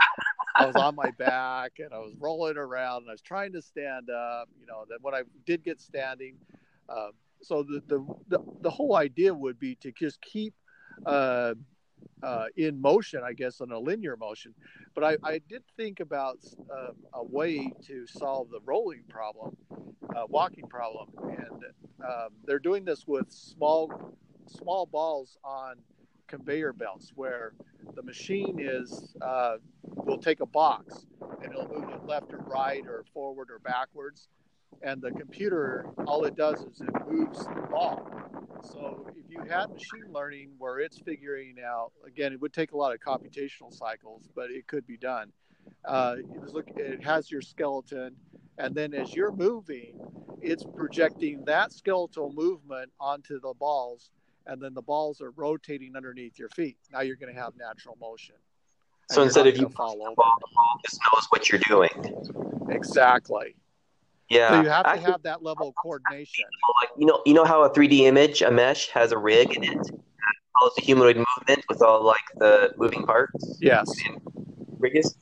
I 0.57 0.67
was 0.67 0.77
on 0.77 0.95
my 0.95 1.11
back 1.19 1.73
and 1.79 1.93
I 1.93 1.99
was 1.99 2.13
rolling 2.19 2.57
around 2.57 3.03
and 3.03 3.11
I 3.11 3.13
was 3.13 3.23
trying 3.23 3.53
to 3.53 3.63
stand 3.63 4.11
up. 4.11 4.49
You 4.61 4.67
know, 4.67 4.85
that 4.89 4.99
when 5.03 5.15
I 5.15 5.23
did 5.47 5.65
get 5.65 5.81
standing, 5.81 6.37
uh, 6.89 7.09
so 7.43 7.63
the, 7.63 7.83
the, 7.87 8.07
the 8.29 8.39
the 8.63 8.71
whole 8.71 8.97
idea 8.97 9.33
would 9.35 9.59
be 9.59 9.77
to 9.77 9.93
just 9.93 10.21
keep 10.21 10.55
uh, 11.07 11.55
uh, 12.23 12.47
in 12.57 12.81
motion, 12.81 13.23
I 13.25 13.33
guess, 13.33 13.61
on 13.61 13.71
a 13.71 13.79
linear 13.79 14.17
motion. 14.17 14.55
But 14.95 15.05
I, 15.05 15.17
I 15.23 15.41
did 15.49 15.63
think 15.77 16.01
about 16.01 16.39
uh, 16.71 16.93
a 17.13 17.25
way 17.25 17.71
to 17.87 18.07
solve 18.07 18.51
the 18.51 18.61
rolling 18.65 19.03
problem, 19.09 19.57
uh, 20.17 20.25
walking 20.29 20.67
problem, 20.67 21.09
and 21.23 21.65
um, 22.05 22.29
they're 22.47 22.59
doing 22.59 22.85
this 22.85 23.07
with 23.07 23.31
small 23.31 24.15
small 24.47 24.87
balls 24.87 25.39
on 25.43 25.77
conveyor 26.27 26.73
belts 26.73 27.13
where 27.15 27.53
the 27.95 28.03
machine 28.03 28.59
is 28.61 29.15
uh, 29.23 29.57
will 29.83 30.19
take 30.19 30.41
a 30.41 30.47
box 30.47 31.07
and 31.43 31.53
it'll 31.53 31.69
move 31.69 31.89
it 31.91 32.07
left 32.07 32.33
or 32.33 32.41
right 32.47 32.85
or 32.87 33.05
forward 33.13 33.51
or 33.51 33.59
backwards. 33.59 34.29
And 34.83 35.01
the 35.01 35.13
computer 35.13 35.87
all 36.07 36.25
it 36.25 36.37
does 36.37 36.61
is 36.61 36.81
it 36.81 36.91
moves 37.09 37.39
the 37.39 37.67
ball 37.71 38.11
so 38.73 39.07
if 39.17 39.31
you 39.31 39.43
had 39.43 39.71
machine 39.71 40.13
learning 40.13 40.51
where 40.59 40.79
it's 40.79 40.99
figuring 40.99 41.57
out 41.65 41.93
again 42.07 42.33
it 42.33 42.41
would 42.41 42.53
take 42.53 42.73
a 42.73 42.77
lot 42.77 42.93
of 42.93 43.01
computational 43.01 43.73
cycles 43.73 44.29
but 44.35 44.51
it 44.51 44.67
could 44.67 44.87
be 44.87 44.97
done 44.97 45.33
uh, 45.85 46.17
look 46.53 46.67
it 46.77 47.03
has 47.03 47.31
your 47.31 47.43
skeleton 47.43 48.15
and 48.59 48.75
then 48.75 48.95
as 48.95 49.15
you're 49.15 49.33
moving 49.33 49.99
it's 50.43 50.65
projecting 50.77 51.45
that 51.45 51.73
skeletal 51.73 52.33
movement 52.33 52.91
onto 53.01 53.41
the 53.41 53.55
balls 53.55 54.11
and 54.47 54.61
then 54.61 54.75
the 54.75 54.83
balls 54.83 55.21
are 55.21 55.31
rotating 55.31 55.97
underneath 55.97 56.39
your 56.39 56.49
feet. 56.51 56.77
Now 56.93 57.01
you're 57.01 57.17
going 57.17 57.35
to 57.35 57.41
have 57.41 57.55
natural 57.57 57.97
motion. 58.01 58.35
So 59.11 59.23
instead 59.23 59.47
of 59.47 59.57
you 59.57 59.69
fall 59.69 60.03
over, 60.03 60.15
the 60.15 60.47
ball 60.55 60.81
just 60.85 61.01
knows 61.13 61.27
what 61.31 61.51
you're 61.51 61.61
doing. 61.69 62.69
Exactly. 62.71 63.55
Yeah. 64.31 64.49
So 64.49 64.63
you 64.63 64.69
have 64.69 64.85
to 64.87 65.01
have 65.01 65.23
that 65.23 65.43
level 65.43 65.69
of 65.69 65.75
coordination. 65.75 66.45
Like 66.81 66.91
you 66.99 67.07
know, 67.07 67.23
you 67.27 67.35
know 67.35 67.45
how 67.45 67.63
a 67.63 67.71
3D 67.71 68.01
image, 68.01 68.43
a 68.43 68.51
mesh, 68.51 68.89
has 68.91 69.13
a 69.13 69.19
rig 69.19 69.55
in 69.57 69.63
it 69.65 69.77
that 69.77 70.35
follows 70.59 70.73
the 70.77 70.83
humanoid 70.83 71.17
movement 71.17 71.65
with 71.69 71.83
all 71.83 72.05
like 72.05 72.25
the 72.37 72.73
moving 72.79 73.05
parts. 73.05 73.59
Yes. 73.61 73.89
Rig 74.79 74.97
is. 74.97 75.15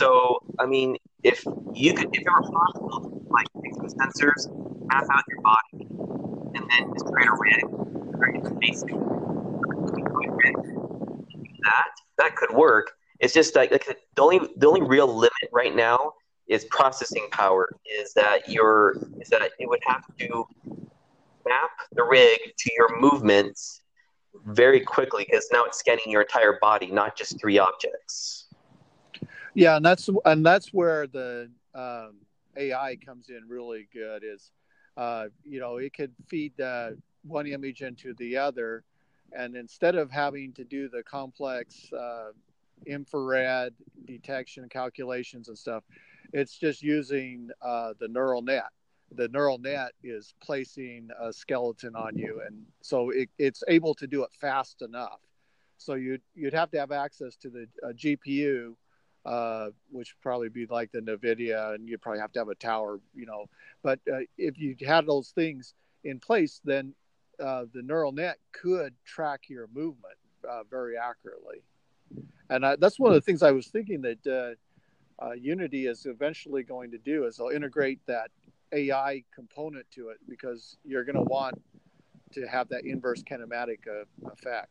So 0.00 0.38
I 0.58 0.66
mean, 0.66 0.96
if 1.22 1.44
you 1.74 1.94
could, 1.94 2.08
if 2.12 2.22
it 2.22 2.26
were 2.26 2.50
possible, 2.50 3.22
like 3.30 3.46
take 3.62 3.74
some 3.74 3.88
sensors, 3.88 4.48
map 4.88 5.04
out 5.10 5.24
your 5.28 5.40
body, 5.42 5.86
and 6.54 6.64
then 6.70 6.92
just 6.92 7.06
create 7.06 7.28
a 7.28 7.36
rig 8.18 8.58
basic 8.60 8.88
that 11.64 11.90
that 12.18 12.36
could 12.36 12.52
work. 12.54 12.92
It's 13.20 13.34
just 13.34 13.56
like, 13.56 13.72
like 13.72 13.84
the 13.86 14.22
only 14.22 14.40
the 14.56 14.66
only 14.68 14.82
real 14.82 15.12
limit 15.12 15.32
right 15.52 15.74
now 15.74 16.12
is 16.48 16.64
processing 16.70 17.28
power. 17.30 17.68
Is 18.00 18.12
that 18.14 18.48
your 18.48 18.96
is 19.20 19.28
that 19.28 19.42
it 19.42 19.68
would 19.68 19.82
have 19.86 20.04
to 20.18 20.44
map 21.46 21.70
the 21.92 22.04
rig 22.04 22.38
to 22.56 22.70
your 22.76 22.98
movements 23.00 23.82
very 24.46 24.80
quickly 24.80 25.26
because 25.28 25.48
now 25.52 25.64
it's 25.64 25.78
scanning 25.78 26.08
your 26.08 26.22
entire 26.22 26.58
body, 26.60 26.90
not 26.90 27.16
just 27.16 27.40
three 27.40 27.58
objects. 27.58 28.46
Yeah, 29.54 29.76
and 29.76 29.84
that's 29.84 30.08
and 30.24 30.44
that's 30.44 30.72
where 30.72 31.06
the 31.06 31.50
um, 31.74 32.16
AI 32.56 32.96
comes 32.96 33.28
in 33.30 33.42
really 33.48 33.88
good. 33.92 34.22
Is 34.24 34.50
uh, 34.96 35.26
you 35.44 35.60
know 35.60 35.76
it 35.76 35.94
could 35.94 36.12
feed 36.28 36.58
uh, 36.60 36.90
one 37.22 37.46
image 37.46 37.82
into 37.82 38.14
the 38.14 38.36
other. 38.36 38.84
And 39.36 39.56
instead 39.56 39.94
of 39.94 40.10
having 40.10 40.52
to 40.54 40.64
do 40.64 40.88
the 40.88 41.02
complex 41.02 41.92
uh, 41.92 42.30
infrared 42.86 43.74
detection 44.06 44.68
calculations 44.70 45.48
and 45.48 45.58
stuff, 45.58 45.84
it's 46.32 46.56
just 46.56 46.82
using 46.82 47.50
uh, 47.62 47.94
the 47.98 48.08
neural 48.08 48.42
net. 48.42 48.70
The 49.12 49.28
neural 49.28 49.58
net 49.58 49.92
is 50.02 50.34
placing 50.42 51.08
a 51.18 51.32
skeleton 51.32 51.96
on 51.96 52.16
you, 52.16 52.42
and 52.46 52.64
so 52.82 53.10
it, 53.10 53.30
it's 53.38 53.62
able 53.66 53.94
to 53.94 54.06
do 54.06 54.22
it 54.22 54.30
fast 54.38 54.82
enough. 54.82 55.20
So 55.78 55.94
you'd 55.94 56.20
you'd 56.34 56.52
have 56.54 56.70
to 56.72 56.78
have 56.78 56.92
access 56.92 57.36
to 57.36 57.48
the 57.48 57.68
uh, 57.82 57.92
GPU, 57.92 58.74
uh, 59.24 59.68
which 59.90 60.14
probably 60.20 60.50
be 60.50 60.66
like 60.66 60.92
the 60.92 61.00
NVIDIA, 61.00 61.74
and 61.74 61.88
you'd 61.88 62.02
probably 62.02 62.20
have 62.20 62.32
to 62.32 62.40
have 62.40 62.48
a 62.48 62.54
tower, 62.54 63.00
you 63.14 63.24
know. 63.24 63.46
But 63.82 64.00
uh, 64.12 64.20
if 64.36 64.58
you 64.58 64.76
had 64.86 65.06
those 65.06 65.30
things 65.30 65.72
in 66.04 66.20
place, 66.20 66.60
then 66.64 66.94
uh, 67.40 67.64
the 67.72 67.82
neural 67.82 68.12
net 68.12 68.38
could 68.52 68.94
track 69.06 69.48
your 69.48 69.68
movement 69.72 70.18
uh, 70.48 70.64
very 70.70 70.98
accurately. 70.98 71.62
And 72.50 72.64
I, 72.64 72.76
that's 72.76 72.98
one 72.98 73.10
of 73.10 73.14
the 73.14 73.20
things 73.20 73.42
I 73.42 73.52
was 73.52 73.68
thinking 73.68 74.02
that 74.02 74.26
uh, 74.26 74.54
uh, 75.22 75.32
Unity 75.32 75.86
is 75.86 76.06
eventually 76.06 76.62
going 76.62 76.90
to 76.90 76.98
do 76.98 77.26
is 77.26 77.36
they'll 77.36 77.48
integrate 77.48 78.00
that 78.06 78.30
AI 78.72 79.24
component 79.34 79.90
to 79.92 80.08
it 80.08 80.18
because 80.28 80.76
you're 80.84 81.04
going 81.04 81.16
to 81.16 81.22
want 81.22 81.60
to 82.32 82.46
have 82.46 82.68
that 82.68 82.84
inverse 82.84 83.22
kinematic 83.22 83.78
uh, 83.88 84.04
effect. 84.30 84.70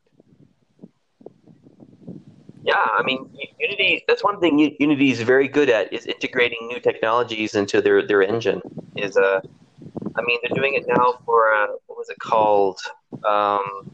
Yeah, 2.64 2.76
I 2.76 3.02
mean, 3.04 3.30
Unity. 3.60 4.04
That's 4.08 4.24
one 4.24 4.42
thing 4.42 4.60
Unity 4.60 5.12
is 5.12 5.22
very 5.22 5.48
good 5.48 5.70
at 5.70 5.92
is 5.94 6.06
integrating 6.06 6.68
new 6.68 6.80
technologies 6.82 7.56
into 7.56 7.82
their 7.82 8.06
their 8.06 8.22
engine. 8.22 8.62
Is 8.98 9.16
uh, 9.16 9.40
I 10.16 10.22
mean, 10.24 10.40
they're 10.42 10.56
doing 10.56 10.74
it 10.76 10.86
now 10.88 11.20
for 11.26 11.54
uh, 11.54 11.68
what 11.86 11.98
was 11.98 12.10
it 12.10 12.20
called? 12.20 12.80
Um, 13.26 13.90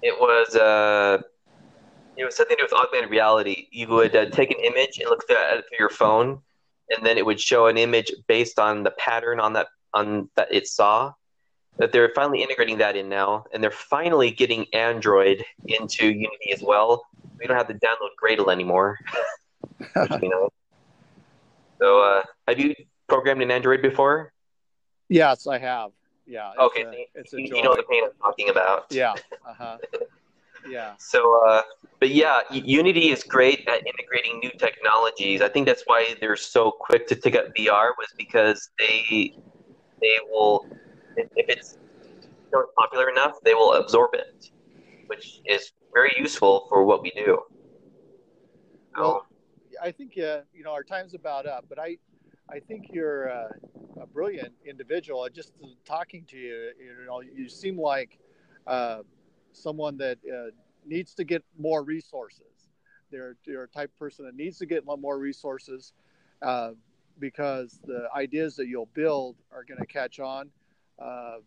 it 0.00 0.14
was 0.20 0.54
uh, 0.54 1.22
it 2.16 2.24
was 2.24 2.36
something 2.36 2.56
to 2.56 2.62
do 2.62 2.68
with 2.70 2.72
augmented 2.72 3.10
reality. 3.10 3.68
You 3.70 3.88
would 3.88 4.14
uh, 4.14 4.26
take 4.30 4.50
an 4.50 4.58
image 4.60 4.98
and 4.98 5.08
look 5.08 5.28
at 5.30 5.58
it 5.58 5.64
through 5.68 5.78
your 5.78 5.90
phone, 5.90 6.40
and 6.90 7.04
then 7.04 7.18
it 7.18 7.24
would 7.24 7.40
show 7.40 7.66
an 7.66 7.78
image 7.78 8.12
based 8.26 8.58
on 8.58 8.82
the 8.82 8.90
pattern 8.92 9.40
on 9.40 9.52
that 9.54 9.68
on 9.94 10.28
that 10.36 10.48
it 10.50 10.66
saw. 10.66 11.12
That 11.78 11.90
they're 11.90 12.12
finally 12.14 12.42
integrating 12.42 12.78
that 12.78 12.96
in 12.96 13.08
now, 13.08 13.46
and 13.52 13.62
they're 13.64 13.70
finally 13.70 14.30
getting 14.30 14.66
Android 14.74 15.42
into 15.64 16.06
Unity 16.06 16.52
as 16.52 16.62
well. 16.62 17.06
We 17.38 17.46
don't 17.46 17.56
have 17.56 17.68
to 17.68 17.74
download 17.74 18.10
Gradle 18.22 18.52
anymore. 18.52 18.98
you 20.20 20.28
know. 20.28 20.50
So, 21.80 22.02
uh, 22.02 22.22
have 22.46 22.60
you 22.60 22.74
programmed 23.08 23.40
in 23.40 23.50
Android 23.50 23.80
before? 23.80 24.32
Yes, 25.08 25.46
I 25.46 25.58
have. 25.58 25.92
Yeah. 26.26 26.52
Okay, 26.58 26.82
a, 26.82 27.06
it's 27.18 27.32
a 27.32 27.40
you, 27.40 27.56
you 27.56 27.62
know 27.62 27.74
the 27.74 27.84
pain 27.90 28.04
I'm 28.04 28.12
talking 28.20 28.50
about. 28.50 28.86
Yeah. 28.90 29.14
Uh 29.46 29.54
huh. 29.54 29.78
Yeah. 30.68 30.94
So, 30.98 31.40
uh, 31.46 31.62
but 32.00 32.10
yeah, 32.10 32.40
Unity 32.50 33.10
is 33.10 33.24
great 33.24 33.66
at 33.68 33.86
integrating 33.86 34.38
new 34.40 34.50
technologies. 34.58 35.40
I 35.40 35.48
think 35.48 35.66
that's 35.66 35.82
why 35.86 36.14
they're 36.20 36.36
so 36.36 36.70
quick 36.70 37.06
to 37.08 37.14
take 37.14 37.36
up 37.36 37.46
VR 37.58 37.90
was 37.98 38.08
because 38.16 38.70
they 38.78 39.34
they 40.00 40.16
will 40.30 40.66
if 41.16 41.48
it's 41.48 41.78
popular 42.78 43.10
enough, 43.10 43.36
they 43.44 43.54
will 43.54 43.74
absorb 43.74 44.10
it, 44.14 44.50
which 45.06 45.40
is 45.46 45.72
very 45.92 46.12
useful 46.18 46.66
for 46.68 46.84
what 46.84 47.02
we 47.02 47.10
do. 47.10 47.40
Well, 48.96 49.26
I 49.82 49.90
think 49.90 50.12
uh, 50.18 50.40
you 50.52 50.64
know 50.64 50.72
our 50.72 50.84
time's 50.84 51.14
about 51.14 51.46
up, 51.46 51.64
but 51.68 51.78
I 51.78 51.98
I 52.50 52.60
think 52.60 52.86
you're 52.92 53.26
a, 53.26 53.54
a 54.00 54.06
brilliant 54.06 54.52
individual. 54.66 55.26
Just 55.32 55.52
talking 55.84 56.24
to 56.30 56.36
you, 56.36 56.72
you 56.78 57.06
know, 57.06 57.20
you 57.20 57.48
seem 57.48 57.78
like 57.78 58.18
uh, 58.66 58.98
someone 59.52 59.96
that 59.98 60.18
uh, 60.32 60.50
needs 60.86 61.14
to 61.14 61.24
get 61.24 61.44
more 61.58 61.82
resources. 61.84 62.70
They're, 63.10 63.36
they're 63.46 63.64
a 63.64 63.68
type 63.68 63.90
of 63.90 63.98
person 63.98 64.24
that 64.26 64.34
needs 64.36 64.58
to 64.58 64.66
get 64.66 64.84
more 64.86 65.18
resources. 65.18 65.92
uh, 66.42 66.72
because 67.18 67.80
the 67.86 68.08
ideas 68.14 68.56
that 68.56 68.66
you'll 68.68 68.88
build 68.94 69.36
are 69.52 69.64
going 69.64 69.78
to 69.80 69.86
catch 69.86 70.20
on. 70.20 70.50
Uh, 70.98 71.38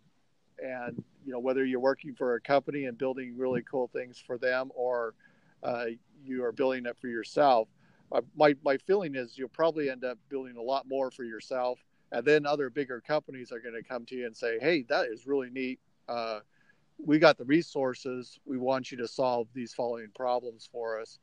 and 0.63 1.03
you 1.25 1.31
know 1.33 1.39
whether 1.39 1.65
you're 1.65 1.79
working 1.79 2.13
for 2.15 2.35
a 2.35 2.41
company 2.41 2.85
and 2.85 2.97
building 2.97 3.35
really 3.37 3.61
cool 3.63 3.87
things 3.87 4.19
for 4.25 4.37
them, 4.37 4.71
or 4.75 5.13
uh, 5.63 5.85
you 6.23 6.43
are 6.43 6.51
building 6.51 6.85
it 6.85 6.97
for 6.99 7.07
yourself. 7.07 7.67
Uh, 8.11 8.21
my 8.35 8.55
my 8.63 8.77
feeling 8.77 9.15
is 9.15 9.37
you'll 9.37 9.49
probably 9.49 9.89
end 9.89 10.03
up 10.05 10.17
building 10.29 10.57
a 10.57 10.61
lot 10.61 10.87
more 10.87 11.11
for 11.11 11.23
yourself, 11.23 11.79
and 12.11 12.25
then 12.25 12.45
other 12.45 12.69
bigger 12.69 13.01
companies 13.01 13.51
are 13.51 13.59
going 13.59 13.75
to 13.75 13.83
come 13.83 14.05
to 14.05 14.15
you 14.15 14.25
and 14.25 14.35
say, 14.35 14.59
"Hey, 14.59 14.83
that 14.89 15.07
is 15.07 15.27
really 15.27 15.49
neat. 15.49 15.79
Uh, 16.07 16.39
we 16.97 17.19
got 17.19 17.37
the 17.37 17.45
resources. 17.45 18.39
We 18.45 18.57
want 18.57 18.91
you 18.91 18.97
to 18.97 19.07
solve 19.07 19.47
these 19.53 19.73
following 19.73 20.09
problems 20.15 20.67
for 20.71 20.99
us." 20.99 21.19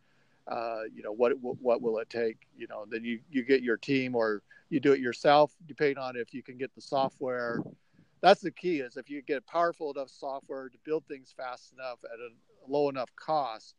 Uh, 0.49 0.83
you 0.93 1.03
know 1.03 1.13
what, 1.13 1.33
what 1.41 1.57
what 1.61 1.81
will 1.81 1.99
it 1.99 2.11
take 2.11 2.37
you 2.57 2.67
know 2.67 2.85
then 2.91 3.05
you 3.05 3.21
you 3.31 3.45
get 3.45 3.63
your 3.63 3.77
team 3.77 4.17
or 4.17 4.43
you 4.71 4.81
do 4.81 4.93
it 4.93 4.99
yourself 4.99 5.53
depending 5.67 5.99
on 5.99 6.17
if 6.17 6.35
you 6.35 6.43
can 6.43 6.59
get 6.59 6.75
the 6.75 6.81
software 6.81 7.63
that's 8.21 8.41
the 8.41 8.51
key 8.51 8.81
is 8.81 8.97
if 8.97 9.09
you 9.09 9.23
get 9.23 9.47
powerful 9.47 9.93
enough 9.93 10.11
software 10.11 10.69
to 10.69 10.77
build 10.85 11.05
things 11.07 11.33
fast 11.37 11.73
enough 11.73 11.99
at 12.05 12.19
a 12.19 12.31
low 12.67 12.89
enough 12.89 13.11
cost 13.15 13.77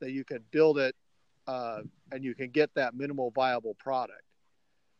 that 0.00 0.10
you 0.10 0.24
can 0.24 0.40
build 0.50 0.78
it 0.78 0.96
uh, 1.46 1.80
and 2.10 2.24
you 2.24 2.34
can 2.34 2.50
get 2.50 2.74
that 2.74 2.92
minimal 2.94 3.30
viable 3.30 3.74
product 3.74 4.22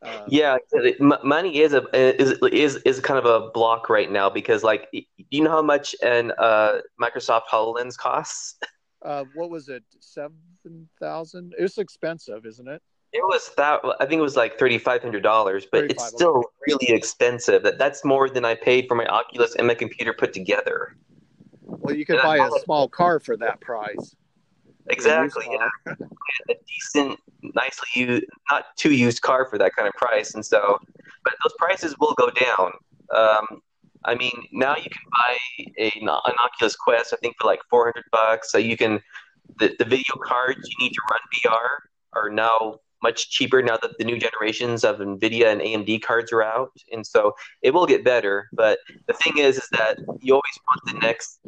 uh, 0.02 0.24
yeah, 0.28 0.56
money 1.00 1.60
is 1.60 1.74
a 1.74 1.84
is 1.94 2.38
is 2.52 2.76
is 2.76 3.00
kind 3.00 3.18
of 3.18 3.26
a 3.26 3.50
block 3.50 3.90
right 3.90 4.10
now 4.10 4.30
because 4.30 4.64
like 4.64 4.88
do 4.92 5.02
you 5.30 5.42
know 5.42 5.50
how 5.50 5.62
much 5.62 5.94
an 6.02 6.32
uh, 6.38 6.78
Microsoft 7.00 7.42
Hololens 7.50 7.96
costs. 7.96 8.58
Uh, 9.02 9.24
what 9.34 9.48
was 9.48 9.70
it? 9.70 9.82
Seven 9.98 10.86
thousand? 11.00 11.54
It's 11.56 11.78
expensive, 11.78 12.44
isn't 12.44 12.68
it? 12.68 12.82
It 13.14 13.22
was 13.22 13.50
that 13.56 13.80
I 13.98 14.04
think 14.04 14.18
it 14.18 14.22
was 14.22 14.36
like 14.36 14.58
thirty 14.58 14.76
five 14.76 15.00
hundred 15.00 15.22
dollars, 15.22 15.66
but 15.72 15.84
it's 15.84 16.06
still 16.06 16.44
really 16.66 16.90
expensive. 16.90 17.62
That 17.62 17.78
that's 17.78 18.04
more 18.04 18.28
than 18.28 18.44
I 18.44 18.56
paid 18.56 18.88
for 18.88 18.96
my 18.96 19.06
Oculus 19.06 19.54
and 19.56 19.66
my 19.66 19.72
computer 19.74 20.12
put 20.12 20.34
together. 20.34 20.96
Well, 21.62 21.94
you 21.94 22.04
could 22.04 22.20
buy 22.22 22.36
a 22.36 22.50
small 22.62 22.90
car 22.90 23.20
for 23.20 23.38
that 23.38 23.58
price. 23.62 24.16
Exactly. 24.90 25.46
Yeah, 25.50 25.94
a 26.50 26.54
decent, 26.66 27.18
nicely 27.42 27.88
used, 27.94 28.24
not 28.50 28.64
too 28.76 28.92
used 28.92 29.22
car 29.22 29.46
for 29.48 29.58
that 29.58 29.74
kind 29.74 29.88
of 29.88 29.94
price, 29.94 30.34
and 30.34 30.44
so, 30.44 30.78
but 31.24 31.34
those 31.44 31.54
prices 31.58 31.94
will 31.98 32.14
go 32.14 32.30
down. 32.30 32.72
Um, 33.14 33.62
I 34.04 34.14
mean, 34.14 34.32
now 34.52 34.76
you 34.76 34.84
can 34.84 35.02
buy 35.12 35.36
a, 35.78 35.92
an 36.00 36.08
Oculus 36.08 36.76
Quest, 36.76 37.12
I 37.12 37.16
think, 37.16 37.36
for 37.38 37.46
like 37.46 37.60
400 37.68 38.04
bucks. 38.10 38.50
So 38.50 38.58
you 38.58 38.76
can, 38.76 39.00
the, 39.58 39.74
the 39.78 39.84
video 39.84 40.14
cards 40.24 40.60
you 40.68 40.84
need 40.84 40.92
to 40.94 41.00
run 41.10 41.20
VR 41.36 41.68
are 42.14 42.30
now 42.30 42.76
much 43.02 43.30
cheaper 43.30 43.62
now 43.62 43.76
that 43.78 43.96
the 43.98 44.04
new 44.04 44.18
generations 44.18 44.84
of 44.84 44.98
NVIDIA 44.98 45.52
and 45.52 45.60
AMD 45.60 46.02
cards 46.02 46.32
are 46.32 46.42
out. 46.42 46.72
And 46.92 47.06
so 47.06 47.34
it 47.62 47.72
will 47.72 47.86
get 47.86 48.04
better. 48.04 48.48
But 48.52 48.78
the 49.06 49.14
thing 49.14 49.38
is, 49.38 49.56
is 49.56 49.68
that 49.72 49.98
you 50.20 50.34
always 50.34 50.58
want 50.66 50.80
the 50.86 51.06
next 51.06 51.40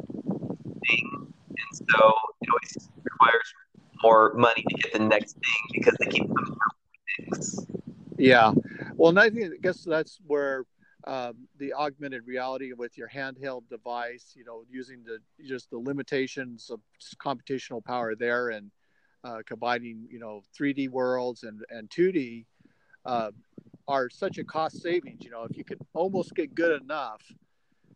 thing. 0.87 1.32
And 1.71 1.89
so 1.89 2.13
it 2.41 2.49
always 2.49 2.89
requires 3.03 3.53
more 4.01 4.33
money 4.35 4.63
to 4.67 4.75
get 4.75 4.93
the 4.93 4.99
next 4.99 5.33
thing 5.33 5.63
because 5.73 5.95
they 5.99 6.07
keep 6.07 6.27
coming 6.27 6.51
out 6.51 6.75
with 7.29 7.37
things. 7.37 7.67
Yeah. 8.17 8.53
Well, 8.95 9.17
I 9.17 9.29
think, 9.29 9.53
I 9.53 9.57
guess 9.61 9.83
that's 9.83 10.19
where 10.25 10.65
um, 11.05 11.47
the 11.57 11.73
augmented 11.73 12.25
reality 12.25 12.71
with 12.73 12.97
your 12.97 13.09
handheld 13.09 13.67
device, 13.69 14.33
you 14.35 14.45
know, 14.45 14.63
using 14.69 15.03
the 15.03 15.19
just 15.45 15.69
the 15.69 15.77
limitations 15.77 16.69
of 16.69 16.79
computational 17.17 17.83
power 17.83 18.15
there 18.15 18.49
and 18.49 18.71
uh, 19.23 19.39
combining, 19.45 20.07
you 20.09 20.19
know, 20.19 20.43
3D 20.57 20.89
worlds 20.89 21.43
and, 21.43 21.63
and 21.69 21.89
2D 21.89 22.45
uh, 23.05 23.31
are 23.87 24.09
such 24.09 24.37
a 24.37 24.43
cost 24.43 24.81
savings. 24.81 25.23
You 25.23 25.31
know, 25.31 25.43
if 25.43 25.57
you 25.57 25.63
could 25.63 25.79
almost 25.93 26.35
get 26.35 26.55
good 26.55 26.81
enough 26.81 27.21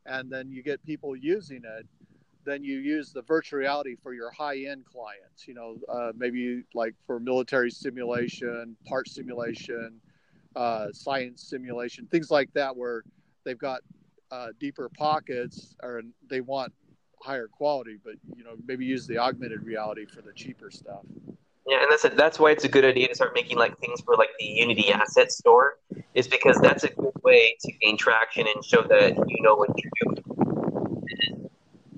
and 0.06 0.30
then 0.30 0.52
you 0.52 0.64
get 0.64 0.84
people 0.84 1.16
using 1.16 1.62
it, 1.64 1.86
then 2.48 2.64
you 2.64 2.78
use 2.80 3.12
the 3.12 3.22
virtual 3.22 3.60
reality 3.60 3.96
for 4.02 4.14
your 4.14 4.32
high 4.32 4.60
end 4.60 4.86
clients, 4.86 5.48
you 5.48 5.54
know, 5.54 5.78
uh, 5.90 6.12
maybe 6.16 6.64
like 6.74 6.96
for 7.06 7.20
military 7.20 7.70
simulation, 7.70 8.76
part 8.88 9.08
simulation, 9.08 10.00
uh, 10.56 10.88
science 10.92 11.44
simulation, 11.44 12.08
things 12.08 12.32
like 12.32 12.52
that, 12.54 12.76
where 12.76 13.04
they've 13.44 13.60
got 13.60 13.82
uh, 14.32 14.48
deeper 14.60 14.90
pockets 14.90 15.76
or 15.84 16.02
they 16.30 16.42
want 16.42 16.74
higher 17.22 17.48
quality, 17.48 17.98
but 18.04 18.14
you 18.36 18.44
know 18.44 18.56
maybe 18.66 18.86
use 18.86 19.08
the 19.08 19.18
augmented 19.18 19.64
reality 19.64 20.06
for 20.06 20.22
the 20.22 20.34
cheaper 20.34 20.72
stuff. 20.72 21.02
Yeah, 21.68 21.82
and 21.82 21.92
that's 21.92 22.06
a, 22.06 22.10
that's 22.10 22.40
why 22.40 22.52
it's 22.52 22.64
a 22.64 22.70
good 22.70 22.86
idea 22.86 23.10
to 23.10 23.16
start 23.16 23.34
making 23.36 23.58
like 23.58 23.78
things 23.80 24.00
for 24.02 24.16
like 24.16 24.30
the 24.40 24.46
Unity 24.46 24.92
Asset 24.92 25.32
Store, 25.32 25.80
is 26.14 26.28
because 26.28 26.58
that's 26.62 26.86
a 26.86 26.90
good 26.90 27.12
way 27.24 27.58
to 27.62 27.72
gain 27.74 27.98
traction 27.98 28.46
and 28.54 28.64
show 28.64 28.82
that 28.84 29.16
you 29.28 29.42
know 29.42 29.56
what 29.56 29.70
you're 29.78 29.92
doing. 30.04 30.37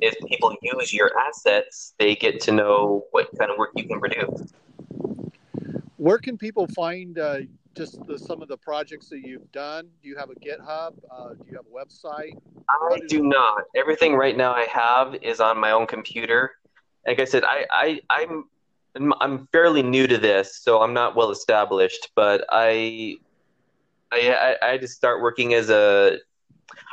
If 0.02 0.16
people 0.28 0.56
use 0.62 0.94
your 0.94 1.12
assets, 1.18 1.94
they 2.00 2.16
get 2.16 2.40
to 2.42 2.52
know 2.52 3.06
what 3.12 3.30
kind 3.38 3.52
of 3.52 3.58
work 3.58 3.72
you 3.76 3.86
can 3.88 4.00
produce. 4.00 4.54
Where 5.98 6.18
can 6.18 6.38
people 6.38 6.68
find 6.68 7.20
uh, 7.20 7.40
just 7.76 8.06
the, 8.08 8.18
some 8.18 8.42
of 8.42 8.48
the 8.48 8.58
projects 8.58 9.10
that 9.10 9.20
you've 9.20 9.52
done? 9.52 9.88
Do 10.02 10.10
you 10.10 10.18
have 10.18 10.30
a 10.30 10.36
GitHub? 10.36 10.94
Uh, 11.12 11.30
do 11.30 11.46
you 11.50 11.58
have 11.58 11.66
a 11.66 11.86
website? 11.86 12.38
I 12.70 13.00
do 13.08 13.24
not. 13.24 13.64
Everything 13.76 14.16
right 14.16 14.38
now 14.38 14.54
I 14.54 14.66
have 14.66 15.16
is 15.22 15.40
on 15.40 15.60
my 15.60 15.72
own 15.72 15.88
computer. 15.88 16.52
Like 17.06 17.20
I 17.20 17.26
said, 17.26 17.44
I, 17.44 17.66
I 17.72 18.02
I'm 18.10 19.14
I'm 19.22 19.48
fairly 19.52 19.82
new 19.82 20.08
to 20.08 20.18
this, 20.18 20.62
so 20.62 20.82
I'm 20.82 20.94
not 20.94 21.16
well 21.16 21.32
established. 21.32 22.10
But 22.16 22.46
I 22.50 23.16
I 24.12 24.56
I, 24.62 24.72
I 24.72 24.78
just 24.78 24.96
start 24.96 25.22
working 25.22 25.54
as 25.54 25.70
a 25.70 26.18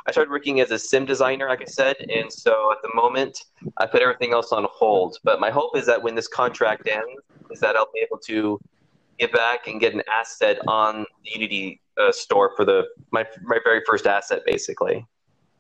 I 0.06 0.12
started 0.12 0.30
working 0.30 0.60
as 0.60 0.70
a 0.70 0.78
sim 0.78 1.04
designer, 1.04 1.48
like 1.48 1.62
I 1.62 1.66
said, 1.66 1.96
and 1.96 2.32
so 2.32 2.72
at 2.72 2.78
the 2.82 2.90
moment 2.94 3.44
I 3.76 3.86
put 3.86 4.02
everything 4.02 4.32
else 4.32 4.52
on 4.52 4.66
hold. 4.70 5.18
But 5.24 5.40
my 5.40 5.50
hope 5.50 5.76
is 5.76 5.86
that 5.86 6.02
when 6.02 6.14
this 6.14 6.28
contract 6.28 6.86
ends, 6.88 7.22
is 7.50 7.60
that 7.60 7.76
I'll 7.76 7.90
be 7.94 8.00
able 8.00 8.18
to 8.18 8.60
get 9.18 9.32
back 9.32 9.66
and 9.66 9.80
get 9.80 9.94
an 9.94 10.02
asset 10.12 10.58
on 10.66 11.04
the 11.24 11.30
Unity 11.32 11.80
uh, 12.00 12.12
store 12.12 12.52
for 12.56 12.64
the 12.64 12.84
my 13.10 13.24
my 13.42 13.58
very 13.64 13.82
first 13.86 14.06
asset, 14.06 14.42
basically. 14.46 15.06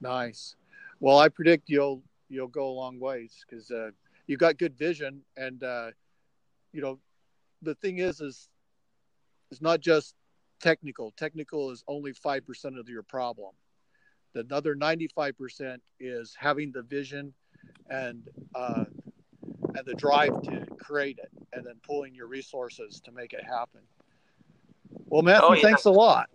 Nice. 0.00 0.56
Well, 1.00 1.18
I 1.18 1.28
predict 1.28 1.68
you'll 1.68 2.02
you'll 2.28 2.48
go 2.48 2.68
a 2.68 2.74
long 2.74 2.98
ways 2.98 3.44
because 3.48 3.70
uh, 3.70 3.90
you 4.26 4.36
got 4.36 4.58
good 4.58 4.76
vision, 4.76 5.22
and 5.36 5.62
uh, 5.62 5.90
you 6.72 6.80
know 6.80 6.98
the 7.62 7.74
thing 7.76 7.98
is 7.98 8.20
is 8.20 8.48
it's 9.50 9.62
not 9.62 9.80
just 9.80 10.14
technical. 10.60 11.12
Technical 11.16 11.70
is 11.70 11.84
only 11.88 12.12
five 12.12 12.46
percent 12.46 12.78
of 12.78 12.88
your 12.88 13.02
problem. 13.02 13.52
The 14.42 14.54
other 14.54 14.74
ninety 14.74 15.08
five 15.08 15.36
percent 15.38 15.82
is 15.98 16.36
having 16.38 16.72
the 16.72 16.82
vision 16.82 17.32
and 17.88 18.28
uh, 18.54 18.84
and 19.74 19.86
the 19.86 19.94
drive 19.94 20.42
to 20.42 20.66
create 20.78 21.18
it 21.18 21.30
and 21.52 21.64
then 21.64 21.74
pulling 21.82 22.14
your 22.14 22.26
resources 22.26 23.00
to 23.04 23.12
make 23.12 23.32
it 23.32 23.44
happen. 23.44 23.80
Well, 25.06 25.22
Matthew, 25.22 25.48
oh, 25.48 25.52
yeah. 25.54 25.62
thanks 25.62 25.84
a 25.84 25.90
lot. 25.90 26.28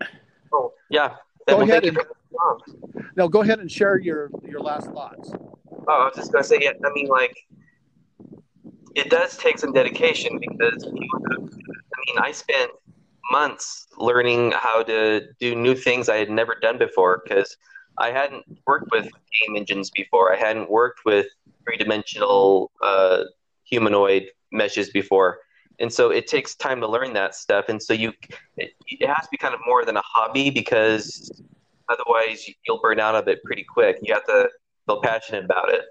Oh, 0.53 0.73
yeah. 0.89 1.15
Go 1.47 1.57
well, 1.57 1.61
ahead 1.61 1.85
and 1.85 1.97
no, 3.15 3.27
go 3.27 3.41
ahead 3.41 3.59
and 3.59 3.71
share 3.71 3.99
your 3.99 4.29
your 4.43 4.61
last 4.61 4.87
thoughts. 4.91 5.31
Oh, 5.33 5.85
I 5.87 6.05
was 6.05 6.15
just 6.15 6.31
gonna 6.31 6.43
say, 6.43 6.59
yeah. 6.61 6.71
I 6.83 6.89
mean, 6.93 7.07
like, 7.07 7.35
it 8.95 9.09
does 9.09 9.37
take 9.37 9.59
some 9.59 9.73
dedication 9.73 10.39
because 10.39 10.85
I 10.85 10.89
mean, 10.89 12.17
I 12.19 12.31
spent 12.31 12.71
months 13.31 13.87
learning 13.97 14.51
how 14.51 14.83
to 14.83 15.27
do 15.39 15.55
new 15.55 15.75
things 15.75 16.09
I 16.09 16.17
had 16.17 16.29
never 16.29 16.55
done 16.61 16.77
before 16.77 17.21
because 17.23 17.55
I 17.97 18.11
hadn't 18.11 18.45
worked 18.65 18.91
with 18.91 19.05
game 19.05 19.55
engines 19.55 19.89
before. 19.89 20.33
I 20.33 20.37
hadn't 20.37 20.69
worked 20.69 21.01
with 21.05 21.27
three 21.63 21.77
dimensional 21.77 22.71
uh, 22.81 23.23
humanoid 23.63 24.27
meshes 24.51 24.89
before. 24.89 25.39
And 25.79 25.91
so 25.91 26.11
it 26.11 26.27
takes 26.27 26.55
time 26.55 26.79
to 26.81 26.87
learn 26.87 27.13
that 27.13 27.35
stuff. 27.35 27.65
And 27.69 27.81
so 27.81 27.93
you, 27.93 28.13
it, 28.57 28.71
it 28.87 29.07
has 29.07 29.25
to 29.25 29.29
be 29.31 29.37
kind 29.37 29.53
of 29.53 29.61
more 29.65 29.83
than 29.83 29.97
a 29.97 30.01
hobby 30.05 30.49
because 30.49 31.31
otherwise 31.89 32.47
you'll 32.65 32.79
burn 32.79 32.99
out 32.99 33.15
of 33.15 33.27
it 33.27 33.43
pretty 33.43 33.63
quick. 33.63 33.97
You 34.01 34.13
have 34.13 34.25
to 34.25 34.49
feel 34.85 35.01
passionate 35.01 35.45
about 35.45 35.71
it. 35.73 35.85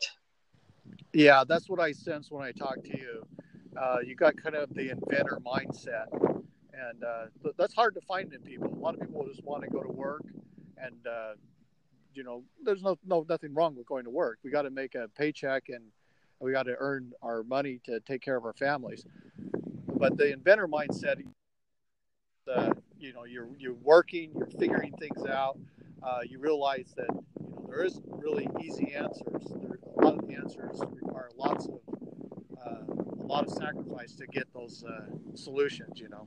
Yeah, 1.12 1.44
that's 1.46 1.68
what 1.68 1.80
I 1.80 1.92
sense 1.92 2.30
when 2.30 2.42
I 2.42 2.52
talk 2.52 2.82
to 2.82 2.96
you. 2.96 3.26
Uh, 3.76 3.98
you 4.04 4.14
got 4.14 4.36
kind 4.36 4.54
of 4.54 4.72
the 4.74 4.90
inventor 4.90 5.38
mindset, 5.44 6.06
and 6.12 7.04
uh, 7.04 7.26
that's 7.56 7.74
hard 7.74 7.94
to 7.94 8.00
find 8.00 8.32
in 8.32 8.40
people. 8.42 8.68
A 8.72 8.78
lot 8.78 8.94
of 8.94 9.00
people 9.00 9.26
just 9.26 9.44
want 9.44 9.62
to 9.62 9.70
go 9.70 9.80
to 9.82 9.90
work, 9.90 10.24
and 10.76 10.94
uh, 11.06 11.34
you 12.14 12.24
know, 12.24 12.42
there's 12.64 12.82
no, 12.82 12.98
no 13.06 13.24
nothing 13.28 13.54
wrong 13.54 13.76
with 13.76 13.86
going 13.86 14.04
to 14.04 14.10
work. 14.10 14.38
We 14.42 14.50
got 14.50 14.62
to 14.62 14.70
make 14.70 14.94
a 14.94 15.08
paycheck 15.16 15.68
and 15.68 15.84
we 16.40 16.52
got 16.52 16.64
to 16.64 16.74
earn 16.78 17.12
our 17.22 17.42
money 17.42 17.80
to 17.84 18.00
take 18.00 18.22
care 18.22 18.36
of 18.36 18.44
our 18.44 18.54
families. 18.54 19.04
But 19.94 20.16
the 20.16 20.32
inventor 20.32 20.66
mindset, 20.66 21.22
uh, 22.50 22.70
you 22.98 23.12
know, 23.12 23.24
you're 23.24 23.48
you're 23.58 23.74
working, 23.74 24.32
you're 24.36 24.46
figuring 24.46 24.92
things 24.98 25.26
out. 25.26 25.58
Uh, 26.02 26.20
you 26.26 26.38
realize 26.38 26.94
that 26.96 27.10
you 27.10 27.50
know 27.50 27.66
there 27.68 27.84
isn't 27.84 28.04
really 28.08 28.48
easy 28.62 28.94
answers. 28.94 29.52
There, 29.62 29.78
a 29.98 30.04
lot 30.04 30.18
of 30.18 30.26
the 30.26 30.34
answers 30.34 30.80
require 30.88 31.28
lots 31.36 31.66
of 31.66 31.80
uh, 32.66 32.94
a 33.20 33.26
lot 33.26 33.44
of 33.44 33.50
sacrifice 33.50 34.14
to 34.14 34.26
get 34.26 34.48
those 34.54 34.82
uh, 34.84 35.02
solutions. 35.34 36.00
You 36.00 36.08
know. 36.08 36.26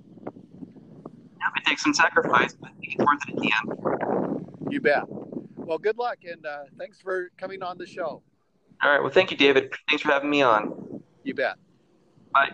Yeah, 1.40 1.50
it 1.58 1.66
takes 1.66 1.82
some 1.82 1.94
sacrifice, 1.94 2.54
but 2.54 2.72
it's 2.82 2.96
worth 2.98 3.20
it 3.28 3.34
at 3.34 3.42
the 3.42 3.52
end. 3.52 4.72
You 4.72 4.80
bet. 4.80 5.04
Well, 5.66 5.78
good 5.78 5.98
luck, 5.98 6.20
and 6.30 6.46
uh, 6.46 6.64
thanks 6.78 7.00
for 7.00 7.30
coming 7.38 7.64
on 7.64 7.78
the 7.78 7.88
show. 7.88 8.22
All 8.84 8.92
right. 8.92 9.02
Well, 9.02 9.12
thank 9.12 9.32
you, 9.32 9.38
David. 9.38 9.74
Thanks 9.90 10.04
for 10.04 10.12
having 10.12 10.30
me 10.30 10.42
on. 10.42 11.02
You 11.24 11.34
bet. 11.34 11.56
Bye. 12.34 12.52